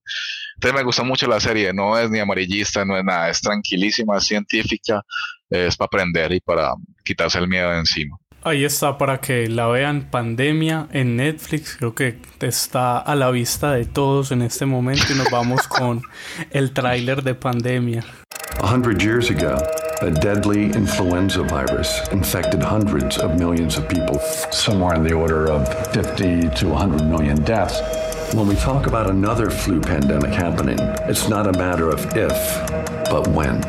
[0.64, 4.18] entonces me gusta mucho la serie, no es ni amarillista, no es nada, es tranquilísima,
[4.18, 5.02] es científica,
[5.50, 8.18] es para aprender y para quitarse el miedo de encima.
[8.44, 11.76] Ahí está para que la vean Pandemia en Netflix.
[11.76, 16.02] Creo que está a la vista de todos en este momento y nos vamos con
[16.52, 18.06] el tráiler de Pandemia.
[18.62, 19.58] A hundred years ago,
[20.02, 24.18] a deadly influenza virus infected hundreds of millions of people,
[24.50, 27.82] somewhere in the order of 50 to 100 million deaths.
[28.32, 32.70] When we talk about another flu pandemic happening, it's not a matter of if,
[33.12, 33.64] but when.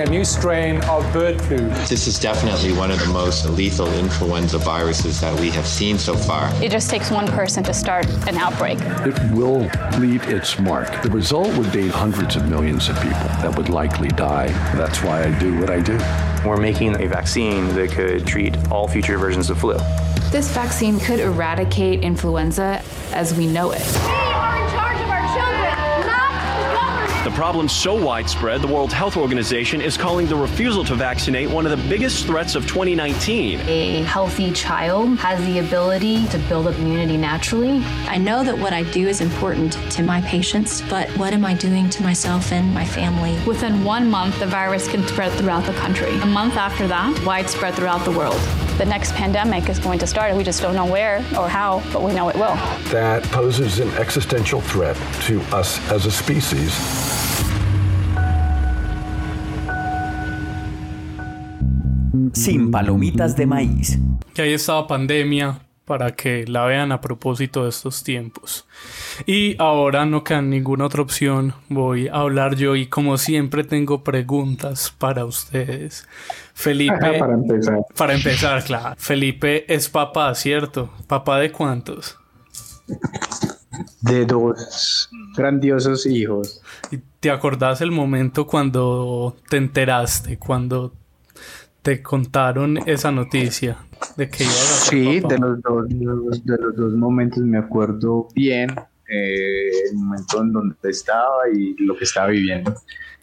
[0.00, 1.58] A new strain of bird flu.
[1.88, 6.14] This is definitely one of the most lethal influenza viruses that we have seen so
[6.14, 6.48] far.
[6.62, 8.78] It just takes one person to start an outbreak.
[8.80, 9.68] It will
[9.98, 11.02] leave its mark.
[11.02, 14.48] The result would be hundreds of millions of people that would likely die.
[14.76, 15.98] That's why I do what I do.
[16.48, 19.76] We're making a vaccine that could treat all future versions of flu.
[20.32, 23.86] This vaccine could eradicate influenza as we know it.
[23.86, 24.91] We are
[27.24, 27.32] the government.
[27.32, 31.66] The problem's so widespread, the World Health Organization is calling the refusal to vaccinate one
[31.66, 33.60] of the biggest threats of 2019.
[33.60, 37.82] A healthy child has the ability to build up immunity naturally.
[38.08, 41.54] I know that what I do is important to my patients, but what am I
[41.54, 43.38] doing to myself and my family?
[43.46, 46.18] Within one month, the virus can spread throughout the country.
[46.20, 48.40] A month after that, widespread throughout the world.
[48.78, 50.34] The next pandemic is going to start.
[50.34, 52.56] We just don't know where or how, but we know it will.
[52.90, 57.11] That poses an existential threat to us as a species.
[62.32, 63.98] Sin palomitas de maíz.
[64.34, 68.66] Que ahí estaba pandemia para que la vean a propósito de estos tiempos.
[69.26, 71.54] Y ahora no queda ninguna otra opción.
[71.68, 76.06] Voy a hablar yo y como siempre tengo preguntas para ustedes.
[76.54, 77.18] Felipe.
[77.18, 77.78] para empezar.
[77.96, 78.94] Para empezar, claro.
[78.96, 80.90] Felipe es papá, ¿cierto?
[81.06, 82.16] ¿Papá de cuántos?
[84.00, 86.62] De dos grandiosos hijos.
[86.90, 90.92] ¿Y ¿Te acordás el momento cuando te enteraste, cuando
[91.82, 93.78] te contaron esa noticia
[94.16, 95.34] de que ibas a ser Sí, papá?
[95.34, 98.70] de los, dos, de los- de los dos momentos me acuerdo bien.
[99.14, 102.72] eh, el momento en donde estaba y lo que estaba viviendo.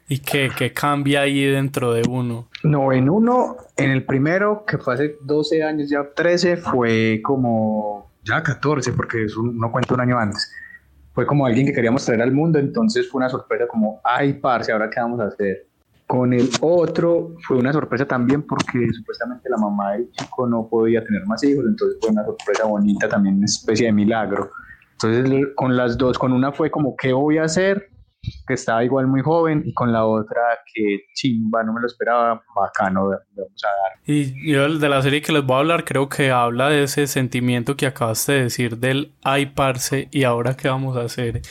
[0.07, 2.47] ¿Y qué, qué cambia ahí dentro de uno?
[2.63, 8.11] No, en uno, en el primero, que fue hace 12 años, ya 13, fue como,
[8.23, 10.51] ya 14, porque es un- uno cuenta un año antes.
[11.13, 14.71] Fue como alguien que queríamos traer al mundo, entonces fue una sorpresa como, ay, parce,
[14.71, 15.68] ¿ahora qué vamos a hacer?
[16.09, 21.03] Con el otro fue una sorpresa también porque supuestamente la mamá del chico no podía
[21.03, 24.49] tener más hijos, entonces fue una sorpresa bonita, también una especie de milagro.
[24.93, 27.91] Entonces con las dos, con una fue como, ¿qué voy a hacer?
[28.47, 30.41] Que estaba igual muy joven y con la otra
[30.73, 34.11] que chimba, no me lo esperaba, bacano, vamos a.
[34.11, 37.07] Y yo de la serie que les voy a hablar creo que habla de ese
[37.07, 41.41] sentimiento que acabaste de decir del ay parce y ahora qué vamos a hacer.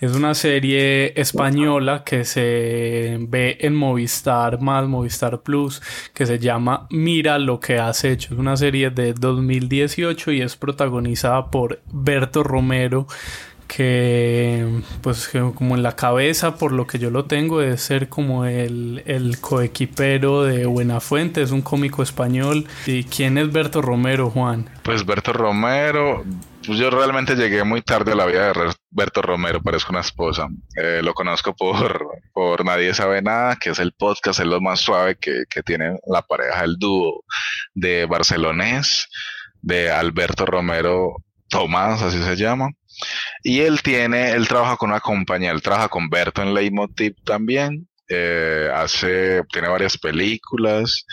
[0.00, 5.80] Es una serie española que se ve en Movistar más Movistar Plus
[6.12, 8.34] que se llama Mira lo que has hecho.
[8.34, 13.06] Es una serie de 2018 y es protagonizada por Berto Romero
[13.68, 14.66] que
[15.02, 19.02] pues como en la cabeza por lo que yo lo tengo de ser como el,
[19.06, 22.66] el coequipero de Buenafuente, es un cómico español.
[22.86, 24.68] ¿Y quién es Berto Romero, Juan?
[24.82, 26.24] Pues Berto Romero,
[26.66, 30.48] pues yo realmente llegué muy tarde a la vida de Berto Romero, parezco una esposa.
[30.76, 34.80] Eh, lo conozco por, por Nadie Sabe Nada, que es el podcast, es lo más
[34.80, 37.22] suave que, que tiene la pareja, el dúo
[37.74, 39.08] de Barcelonés,
[39.60, 41.16] de Alberto Romero
[41.48, 42.70] Tomás, así se llama.
[43.42, 47.88] Y él tiene, él trabaja con una compañía, él trabaja con Berto en Leitmotiv también,
[48.08, 51.04] eh, hace, tiene varias películas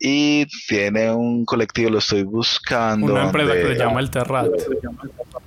[0.00, 3.12] y tiene un colectivo, lo estoy buscando.
[3.12, 4.46] Una empresa que se llama El Terrat.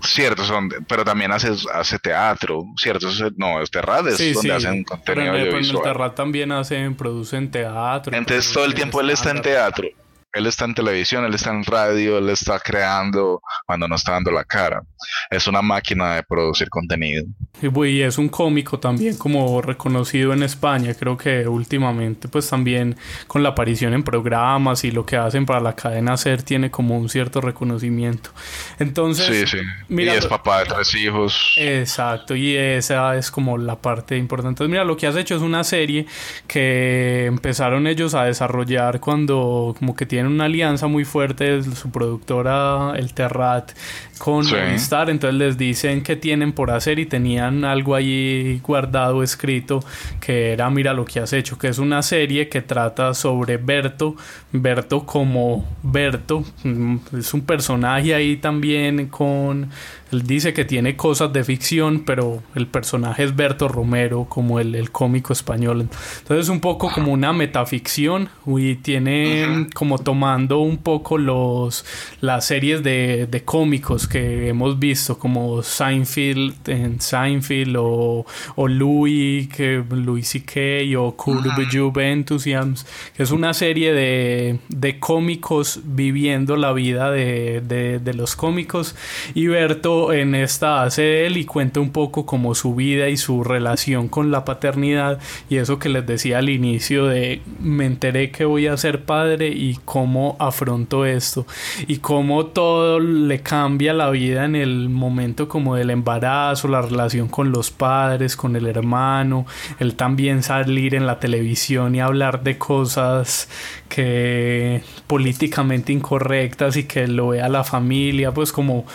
[0.04, 3.08] Cierto, son, pero también hace, hace teatro, cierto,
[3.38, 4.56] no, es Terrat es Sí, donde sí.
[4.56, 5.84] hacen Pero en, contenido pero en el audiovisual.
[5.84, 8.18] Terrat también hacen, producen teatro.
[8.18, 9.88] Entonces todo el tiempo él está en teatro,
[10.34, 14.32] él está en televisión, él está en radio, él está creando cuando no está dando
[14.32, 14.82] la cara.
[15.30, 17.26] Es una máquina de producir contenido.
[17.62, 20.94] Y es un cómico también como reconocido en España.
[20.94, 22.96] Creo que últimamente pues también
[23.28, 26.98] con la aparición en programas y lo que hacen para la cadena SER tiene como
[26.98, 28.32] un cierto reconocimiento.
[28.80, 29.64] Entonces, sí, sí.
[29.90, 31.56] mira, y es papá de tres hijos.
[31.58, 34.50] Exacto, y esa es como la parte importante.
[34.52, 36.06] Entonces, mira, lo que has hecho es una serie
[36.48, 42.94] que empezaron ellos a desarrollar cuando como que tienen una alianza muy fuerte su productora,
[42.96, 43.72] el Terrat,
[44.18, 44.56] con Sí.
[44.56, 45.10] Movistar.
[45.10, 49.84] Entonces les dicen que tienen por hacer y tenían algo ahí guardado, escrito,
[50.20, 54.16] que era Mira lo que has hecho, que es una serie que trata sobre Berto,
[54.52, 59.70] Berto como Berto, mm, es un personaje ahí también con...
[60.12, 64.76] Él dice que tiene cosas de ficción, pero el personaje es Berto Romero, como el,
[64.76, 65.88] el cómico español.
[66.20, 71.86] Entonces, un poco como una metaficción, y tiene como tomando un poco los
[72.20, 79.48] las series de, de cómicos que hemos visto, como Seinfeld en Seinfeld, o, o Louis,
[79.48, 82.74] que Louis C.K., o Curb Your Enthusiasm,
[83.16, 88.96] que es una serie de, de cómicos viviendo la vida de, de, de los cómicos.
[89.34, 93.44] Y Berto en esta de él y cuenta un poco como su vida y su
[93.44, 98.46] relación con la paternidad y eso que les decía al inicio de me enteré que
[98.46, 101.46] voy a ser padre y cómo afronto esto
[101.88, 107.28] y cómo todo le cambia la vida en el momento como del embarazo, la relación
[107.28, 109.46] con los padres, con el hermano,
[109.80, 113.50] él también salir en la televisión y hablar de cosas
[113.90, 118.86] que políticamente incorrectas y que lo vea la familia, pues como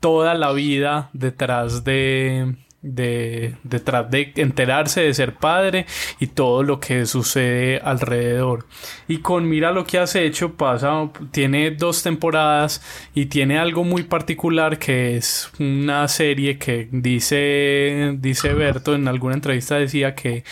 [0.00, 5.86] toda la vida detrás de, de detrás de enterarse de ser padre
[6.20, 8.66] y todo lo que sucede alrededor.
[9.08, 12.82] Y con mira lo que has hecho pasa tiene dos temporadas
[13.14, 19.34] y tiene algo muy particular que es una serie que dice dice Berto en alguna
[19.34, 20.44] entrevista decía que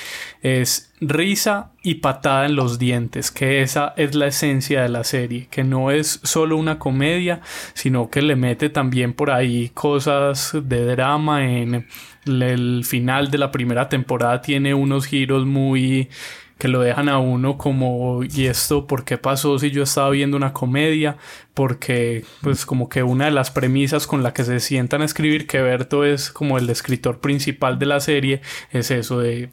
[0.46, 5.48] es risa y patada en los dientes, que esa es la esencia de la serie,
[5.50, 7.40] que no es solo una comedia,
[7.74, 11.88] sino que le mete también por ahí cosas de drama en
[12.26, 14.40] el final de la primera temporada.
[14.40, 16.10] Tiene unos giros muy
[16.58, 20.38] que lo dejan a uno como y esto por qué pasó si yo estaba viendo
[20.38, 21.18] una comedia
[21.52, 25.46] porque pues como que una de las premisas con la que se sientan a escribir
[25.46, 28.40] que Berto es como el escritor principal de la serie
[28.70, 29.50] es eso de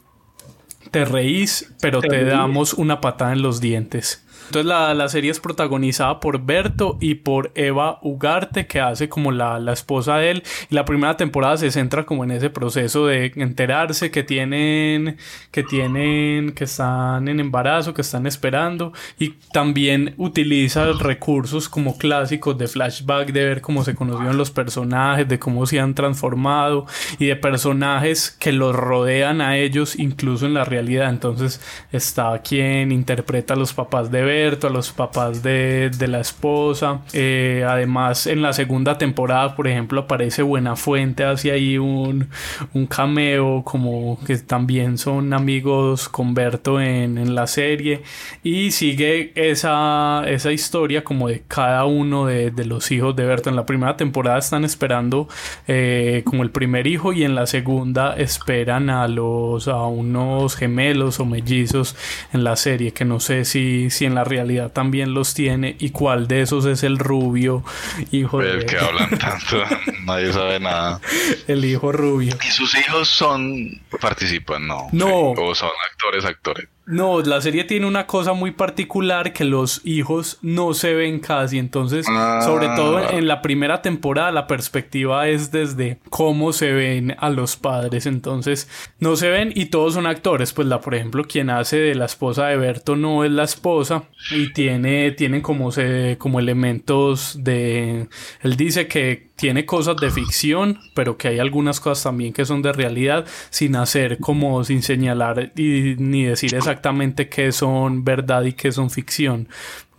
[0.94, 6.20] te reís pero te damos una patada en los dientes entonces la, serie es protagonizada
[6.20, 10.42] por Berto y por Eva Ugarte, que hace como la, esposa de él.
[10.70, 15.16] Y la primera temporada se centra como en ese proceso de enterarse que tienen,
[15.50, 18.92] que tienen, que están en embarazo, que están esperando.
[19.18, 25.26] Y también utiliza recursos como clásicos de flashback, de ver cómo se conocieron los personajes,
[25.26, 26.86] de cómo se han transformado
[27.18, 31.08] y de personajes que los rodean a ellos incluso en la realidad.
[31.08, 31.60] Entonces
[31.92, 37.02] está quien interpreta a los papás de Berto a los papás de, la esposa.
[37.12, 42.28] Eh, además, en la segunda temporada, por ejemplo, aparece Buenafuente, hace ahí un,
[42.72, 48.02] un cameo, como que también son amigos con Berto en, la serie.
[48.42, 53.50] Y sigue esa, esa historia como de cada uno de, los hijos de Berto.
[53.50, 55.28] En la primera temporada están esperando
[55.68, 61.20] eh, como el primer hijo y en la segunda esperan a los a unos gemelos
[61.20, 61.96] o mellizos
[62.32, 65.90] en la serie que no sé si, si en la realidad también los tiene y
[65.90, 67.64] cuál de esos es el rubio
[68.10, 69.62] hijo el que hablan tanto
[70.04, 71.00] nadie sabe nada.
[71.46, 72.36] El hijo rubio.
[72.42, 74.88] Y sus hijos son participan no.
[74.92, 75.30] No.
[75.30, 80.38] O son actores actores no, la serie tiene una cosa muy particular que los hijos
[80.42, 81.58] no se ven casi.
[81.58, 82.06] Entonces,
[82.44, 83.10] sobre todo ah.
[83.12, 88.04] en la primera temporada, la perspectiva es desde cómo se ven a los padres.
[88.04, 88.68] Entonces,
[88.98, 90.52] no se ven y todos son actores.
[90.52, 94.04] Pues la, por ejemplo, quien hace de la esposa de Berto no es la esposa
[94.30, 98.08] y tiene, tienen como, se, como elementos de...
[98.42, 102.62] Él dice que tiene cosas de ficción, pero que hay algunas cosas también que son
[102.62, 108.52] de realidad, sin hacer como, sin señalar y, ni decir exactamente qué son verdad y
[108.52, 109.48] qué son ficción.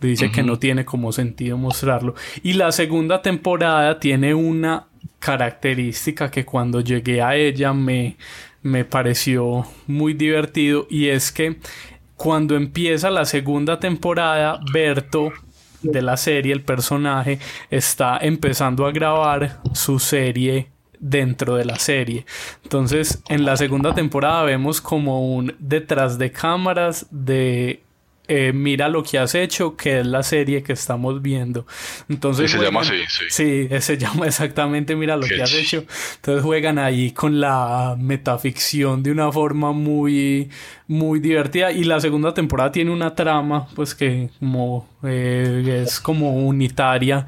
[0.00, 2.14] Dice que no tiene como sentido mostrarlo.
[2.42, 4.86] Y la segunda temporada tiene una
[5.18, 8.16] característica que cuando llegué a ella me,
[8.62, 11.58] me pareció muy divertido y es que
[12.16, 15.32] cuando empieza la segunda temporada, Berto
[15.82, 17.38] de la serie, el personaje,
[17.70, 20.68] está empezando a grabar su serie
[20.98, 22.24] dentro de la serie.
[22.62, 27.80] Entonces, en la segunda temporada vemos como un detrás de cámaras de
[28.28, 31.66] eh, mira lo que has hecho, que es la serie que estamos viendo.
[32.08, 33.24] Entonces, se llama así, sí.
[33.28, 35.84] Sí, se llama exactamente Mira lo que has hecho.
[36.16, 40.50] Entonces juegan ahí con la metaficción de una forma muy,
[40.88, 41.70] muy divertida.
[41.70, 47.26] Y la segunda temporada tiene una trama, pues que como eh, es como unitaria.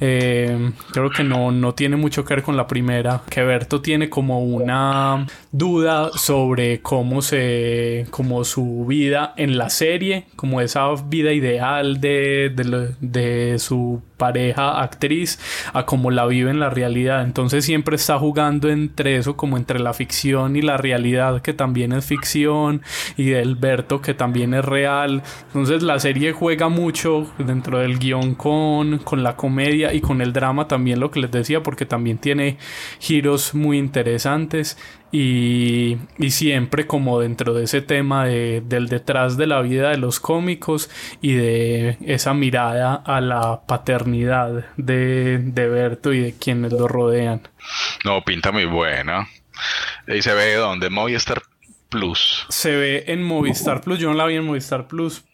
[0.00, 3.22] Eh, creo que no, no tiene mucho que ver con la primera.
[3.28, 8.06] Que Berto tiene como una duda sobre cómo se.
[8.10, 10.26] como su vida en la serie.
[10.36, 15.38] Como esa vida ideal de, de, de su pareja actriz
[15.72, 17.24] a como la vive en la realidad.
[17.24, 21.92] Entonces siempre está jugando entre eso, como entre la ficción y la realidad, que también
[21.92, 22.82] es ficción,
[23.16, 25.22] y del Berto, que también es real.
[25.46, 30.34] Entonces la serie juega mucho dentro del guion con, con la comedia y con el
[30.34, 32.58] drama también, lo que les decía, porque también tiene
[32.98, 34.76] giros muy interesantes.
[35.12, 35.98] Y,
[36.28, 40.88] siempre como dentro de ese tema de, del detrás de la vida de los cómicos
[41.20, 47.48] y de esa mirada a la paternidad de, de Berto y de quienes lo rodean.
[48.04, 49.28] No, pinta muy buena.
[50.06, 50.90] ¿Y se ve dónde?
[50.90, 51.42] Movistar
[51.88, 52.46] Plus.
[52.48, 53.98] Se ve en Movistar Plus.
[53.98, 55.24] Yo no la vi en Movistar Plus.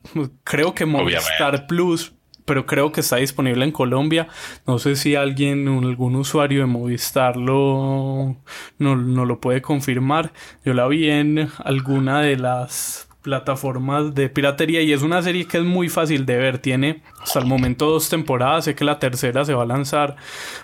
[0.44, 2.15] Creo que Movistar Plus
[2.46, 4.28] pero creo que está disponible en Colombia.
[4.66, 8.36] No sé si alguien, algún usuario de Movistar lo,
[8.78, 10.32] no, lo puede confirmar.
[10.64, 15.58] Yo la vi en alguna de las plataformas de piratería y es una serie que
[15.58, 16.58] es muy fácil de ver.
[16.58, 18.64] Tiene hasta el momento dos temporadas.
[18.64, 20.14] Sé que la tercera se va a lanzar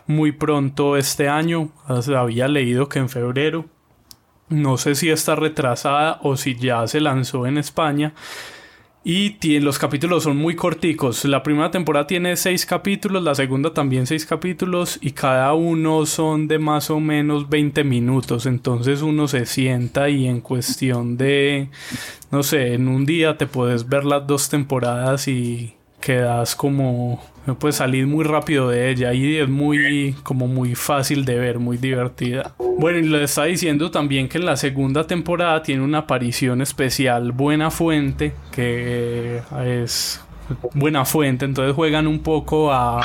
[0.06, 1.72] muy pronto este año.
[2.16, 3.66] Había leído que en febrero.
[4.48, 8.14] No sé si está retrasada o si ya se lanzó en España.
[9.05, 11.24] Y tiene, los capítulos son muy corticos.
[11.24, 16.46] La primera temporada tiene seis capítulos, la segunda también seis capítulos y cada uno son
[16.46, 18.46] de más o menos 20 minutos.
[18.46, 21.68] Entonces uno se sienta y en cuestión de,
[22.30, 27.22] no sé, en un día te puedes ver las dos temporadas y quedas como
[27.59, 31.76] puedes salir muy rápido de ella y es muy como muy fácil de ver, muy
[31.76, 32.55] divertida.
[32.78, 37.32] Bueno, y le está diciendo también que en la segunda temporada tiene una aparición especial
[37.32, 40.20] Buena Fuente, que es
[40.74, 43.00] buena fuente, entonces juegan un poco a,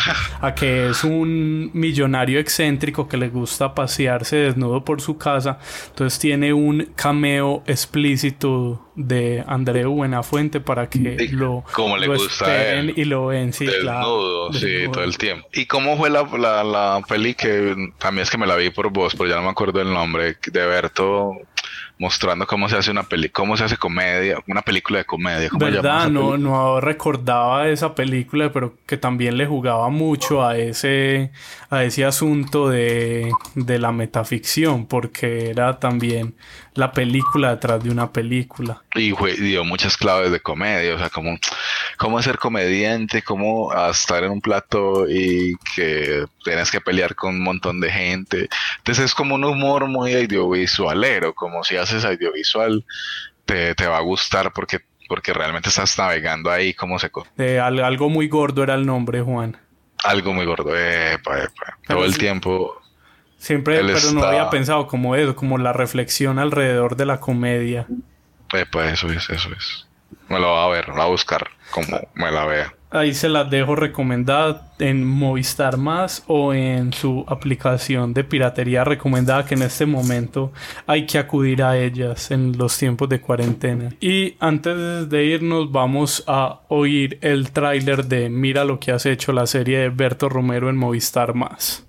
[0.56, 6.54] que es un millonario excéntrico que le gusta pasearse desnudo por su casa, entonces tiene
[6.54, 13.54] un cameo explícito de Andreu Buenafuente para que lo, como le gusta y lo ven,
[13.54, 15.48] sí, desnudo, sí, todo el tiempo.
[15.54, 18.92] ¿Y cómo fue la, la, la peli que también es que me la vi por
[18.92, 21.34] vos, pero ya no me acuerdo el nombre, de Berto
[22.00, 25.50] mostrando cómo se hace una peli, cómo se hace comedia, una película de comedia.
[25.54, 26.10] ¿Verdad?
[26.10, 31.32] No, no recordaba esa película, pero que también le jugaba mucho a ese,
[31.70, 36.36] a ese asunto de, de la metaficción, porque era también
[36.78, 38.84] la película detrás de una película.
[38.94, 41.38] Y, dio muchas claves de comedia, o sea, como
[41.98, 47.42] cómo ser comediante, cómo estar en un plato y que tienes que pelear con un
[47.42, 48.48] montón de gente.
[48.78, 52.86] Entonces es como un humor muy audiovisualero, como si haces audiovisual,
[53.46, 57.10] te, te va a gustar porque, porque realmente estás navegando ahí, como se...
[57.40, 59.58] Eh, algo muy gordo era el nombre, Juan.
[60.04, 60.74] Algo muy gordo,
[61.88, 62.80] todo el tiempo
[63.38, 67.86] Siempre, pero no había pensado como eso, como la reflexión alrededor de la comedia.
[68.54, 69.88] Eh, pues eso es, eso es.
[70.30, 72.74] Me lo va a ver, lo va a buscar como me la vea.
[72.90, 79.46] Ahí se las dejo recomendada en Movistar Más o en su aplicación de piratería recomendada
[79.46, 80.54] que en este momento
[80.86, 83.90] hay que acudir a ellas en los tiempos de cuarentena.
[84.00, 89.34] Y antes de irnos vamos a oír el tráiler de Mira lo que has hecho
[89.34, 91.86] la serie de Berto Romero en Movistar Más.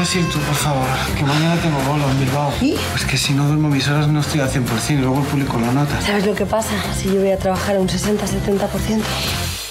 [0.00, 0.86] Puedes ir tú, por favor?
[1.14, 2.50] Que mañana tengo bolo en Bilbao.
[2.62, 2.74] ¿Y?
[2.92, 5.58] Pues que si no duermo mis horas no estoy al 100% y luego el público
[5.58, 6.00] lo nota.
[6.00, 6.70] ¿Sabes lo que pasa?
[6.96, 9.02] Si yo voy a trabajar un 60-70%.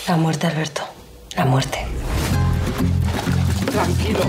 [0.08, 0.84] La muerte, Alberto.
[1.36, 1.80] La muerte.
[3.72, 4.20] Tranquilo.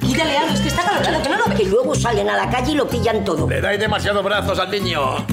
[0.00, 1.62] Quítale algo, es que está calorado, que no lo ve.
[1.62, 3.46] Y luego salen a la calle y lo pillan todo.
[3.50, 5.26] Le dais demasiados brazos al niño.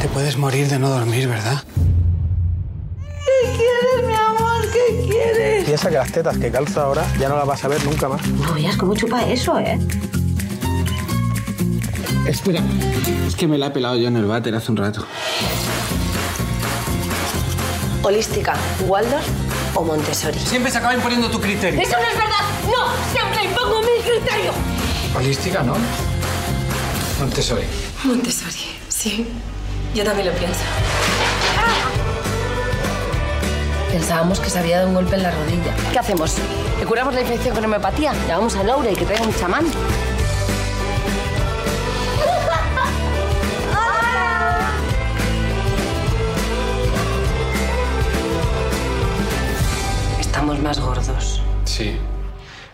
[0.00, 1.64] Te puedes morir de no dormir, ¿verdad?
[3.24, 4.09] ¿Qué quieres?
[5.64, 8.26] Piensa que las tetas que calza ahora ya no las vas a ver nunca más.
[8.26, 9.78] No veas cómo chupa eso, ¿eh?
[12.26, 12.60] Espera,
[13.26, 15.04] es que me la he pelado yo en el váter hace un rato.
[18.02, 18.54] Holística,
[18.86, 19.26] Waldorf
[19.74, 20.38] o Montessori.
[20.38, 21.80] Siempre se acaba imponiendo tu criterio.
[21.80, 22.44] ¡Eso no es verdad!
[22.66, 23.12] ¡No!
[23.12, 24.52] ¡Siempre impongo mi criterio!
[25.16, 25.74] Holística, ¿no?
[27.18, 27.64] Montessori.
[28.04, 29.26] Montessori, sí.
[29.94, 30.60] Yo también lo pienso.
[33.92, 35.74] Pensábamos que se había dado un golpe en la rodilla.
[35.92, 36.36] ¿Qué hacemos?
[36.78, 38.12] ¿Le curamos la infección con homeopatía?
[38.28, 39.66] Llamamos a Laura y que traiga un chamán.
[50.20, 51.42] Estamos más gordos.
[51.64, 51.96] Sí,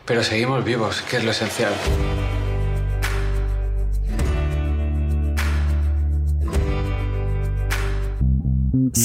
[0.05, 1.73] pero seguimos vivos, que es lo esencial.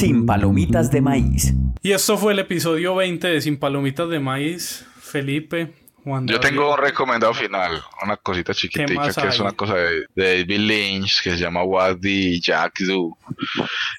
[0.02, 1.54] Sin palomitas de maíz.
[1.84, 4.84] Y esto fue el episodio 20 de Sin palomitas de maíz.
[5.00, 10.08] Felipe, Juan Yo tengo un recomendado final, una cosita chiquitica que es una cosa de,
[10.16, 13.16] David Lynch que se llama What the Jack Do,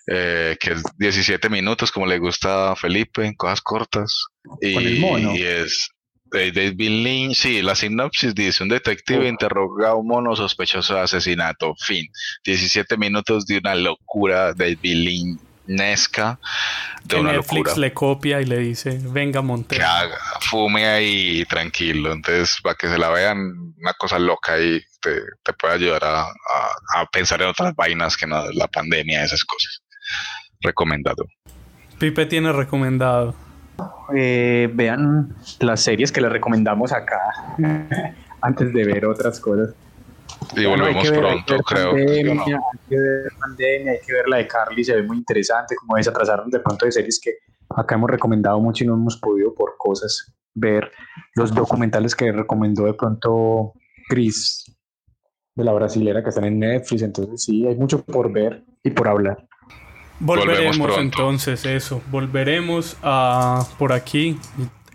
[0.08, 4.24] eh, que es 17 minutos como le gusta a Felipe, cosas cortas.
[4.60, 5.36] Y, Con el mono.
[5.36, 5.88] y es
[6.32, 11.02] de David Lynch, sí, la sinopsis dice, un detective interroga a un mono sospechoso de
[11.02, 12.08] asesinato, fin,
[12.44, 16.38] 17 minutos de una locura de David Lynch Nesca
[17.04, 17.76] de Que una Netflix locura.
[17.76, 19.86] le copia y le dice, venga Que Montero.
[19.86, 22.12] haga, fume ahí tranquilo.
[22.12, 23.38] Entonces, para que se la vean,
[23.78, 28.16] una cosa loca y te, te puede ayudar a, a- a pensar en otras vainas
[28.16, 29.82] que no la pandemia, esas cosas.
[30.60, 31.24] Recomendado.
[31.98, 33.34] Pipe tiene recomendado.
[34.14, 37.18] Eh, vean las series que les recomendamos acá
[38.40, 39.74] antes de ver otras cosas.
[40.56, 41.92] Y Bueno, hay volvemos que ver- hay pronto, que ver creo.
[41.92, 42.42] ¿sí o Pandemia, no?
[42.44, 46.02] Hay que ver pandemia, hay que ver la de Carly, se ve muy interesante, como
[46.02, 47.30] se atrasaron de pronto de series que
[47.70, 50.90] acá hemos recomendado mucho y no hemos podido por cosas ver
[51.34, 53.72] los documentales que recomendó de pronto
[54.08, 54.64] Cris,
[55.54, 57.02] de la brasilera que están en Netflix.
[57.02, 59.46] Entonces sí, hay mucho por ver y por hablar.
[60.20, 62.00] Volveremos, entonces, eso.
[62.10, 64.38] Volveremos a por aquí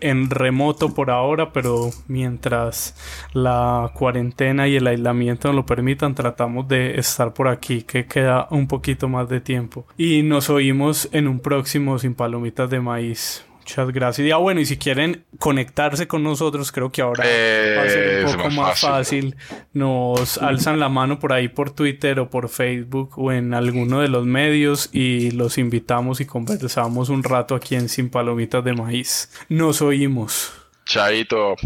[0.00, 2.94] en remoto por ahora, pero mientras
[3.32, 8.48] la cuarentena y el aislamiento nos lo permitan, tratamos de estar por aquí, que queda
[8.50, 9.86] un poquito más de tiempo.
[9.96, 13.47] Y nos oímos en un próximo Sin Palomitas de Maíz.
[13.68, 14.26] Muchas gracias.
[14.26, 18.24] Y ah, bueno, y si quieren conectarse con nosotros, creo que ahora va a ser
[18.24, 19.36] un poco más fácil.
[19.74, 24.08] Nos alzan la mano por ahí por Twitter o por Facebook o en alguno de
[24.08, 29.30] los medios y los invitamos y conversamos un rato aquí en Sin Palomitas de Maíz.
[29.50, 30.50] Nos oímos.
[30.86, 31.56] Chaito.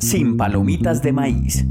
[0.00, 1.64] Sin Palomitas de Maíz.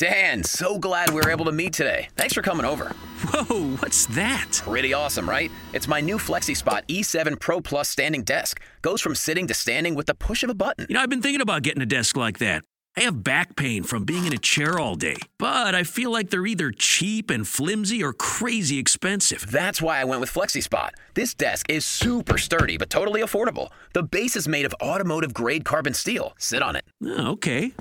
[0.00, 2.08] Dan, so glad we were able to meet today.
[2.16, 2.88] Thanks for coming over.
[3.28, 4.62] Whoa, what's that?
[4.64, 5.50] Pretty awesome, right?
[5.74, 8.62] It's my new FlexiSpot E7 Pro Plus standing desk.
[8.80, 10.86] Goes from sitting to standing with the push of a button.
[10.88, 12.64] You know, I've been thinking about getting a desk like that.
[12.96, 16.30] I have back pain from being in a chair all day, but I feel like
[16.30, 19.48] they're either cheap and flimsy or crazy expensive.
[19.48, 20.90] That's why I went with FlexiSpot.
[21.14, 23.68] This desk is super sturdy but totally affordable.
[23.92, 26.32] The base is made of automotive grade carbon steel.
[26.38, 26.84] Sit on it.
[27.04, 27.72] Oh, okay.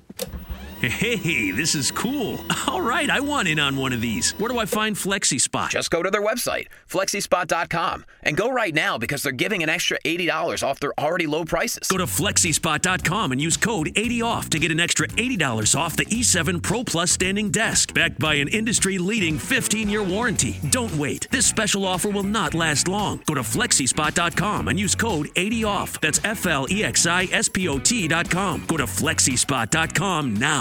[0.81, 2.39] Hey, this is cool.
[2.67, 4.31] All right, I want in on one of these.
[4.39, 5.69] Where do I find FlexiSpot?
[5.71, 9.99] Just go to their website, flexispot.com, and go right now because they're giving an extra
[10.05, 11.89] $80 off their already low prices.
[11.89, 16.63] Go to flexispot.com and use code 80OFF to get an extra $80 off the E7
[16.63, 20.61] Pro Plus standing desk, backed by an industry leading 15 year warranty.
[20.69, 21.27] Don't wait.
[21.29, 23.21] This special offer will not last long.
[23.25, 25.99] Go to flexispot.com and use code 80OFF.
[25.99, 28.65] That's F L E X I S P O T.com.
[28.65, 30.59] Go to flexispot.com Stamps.com now.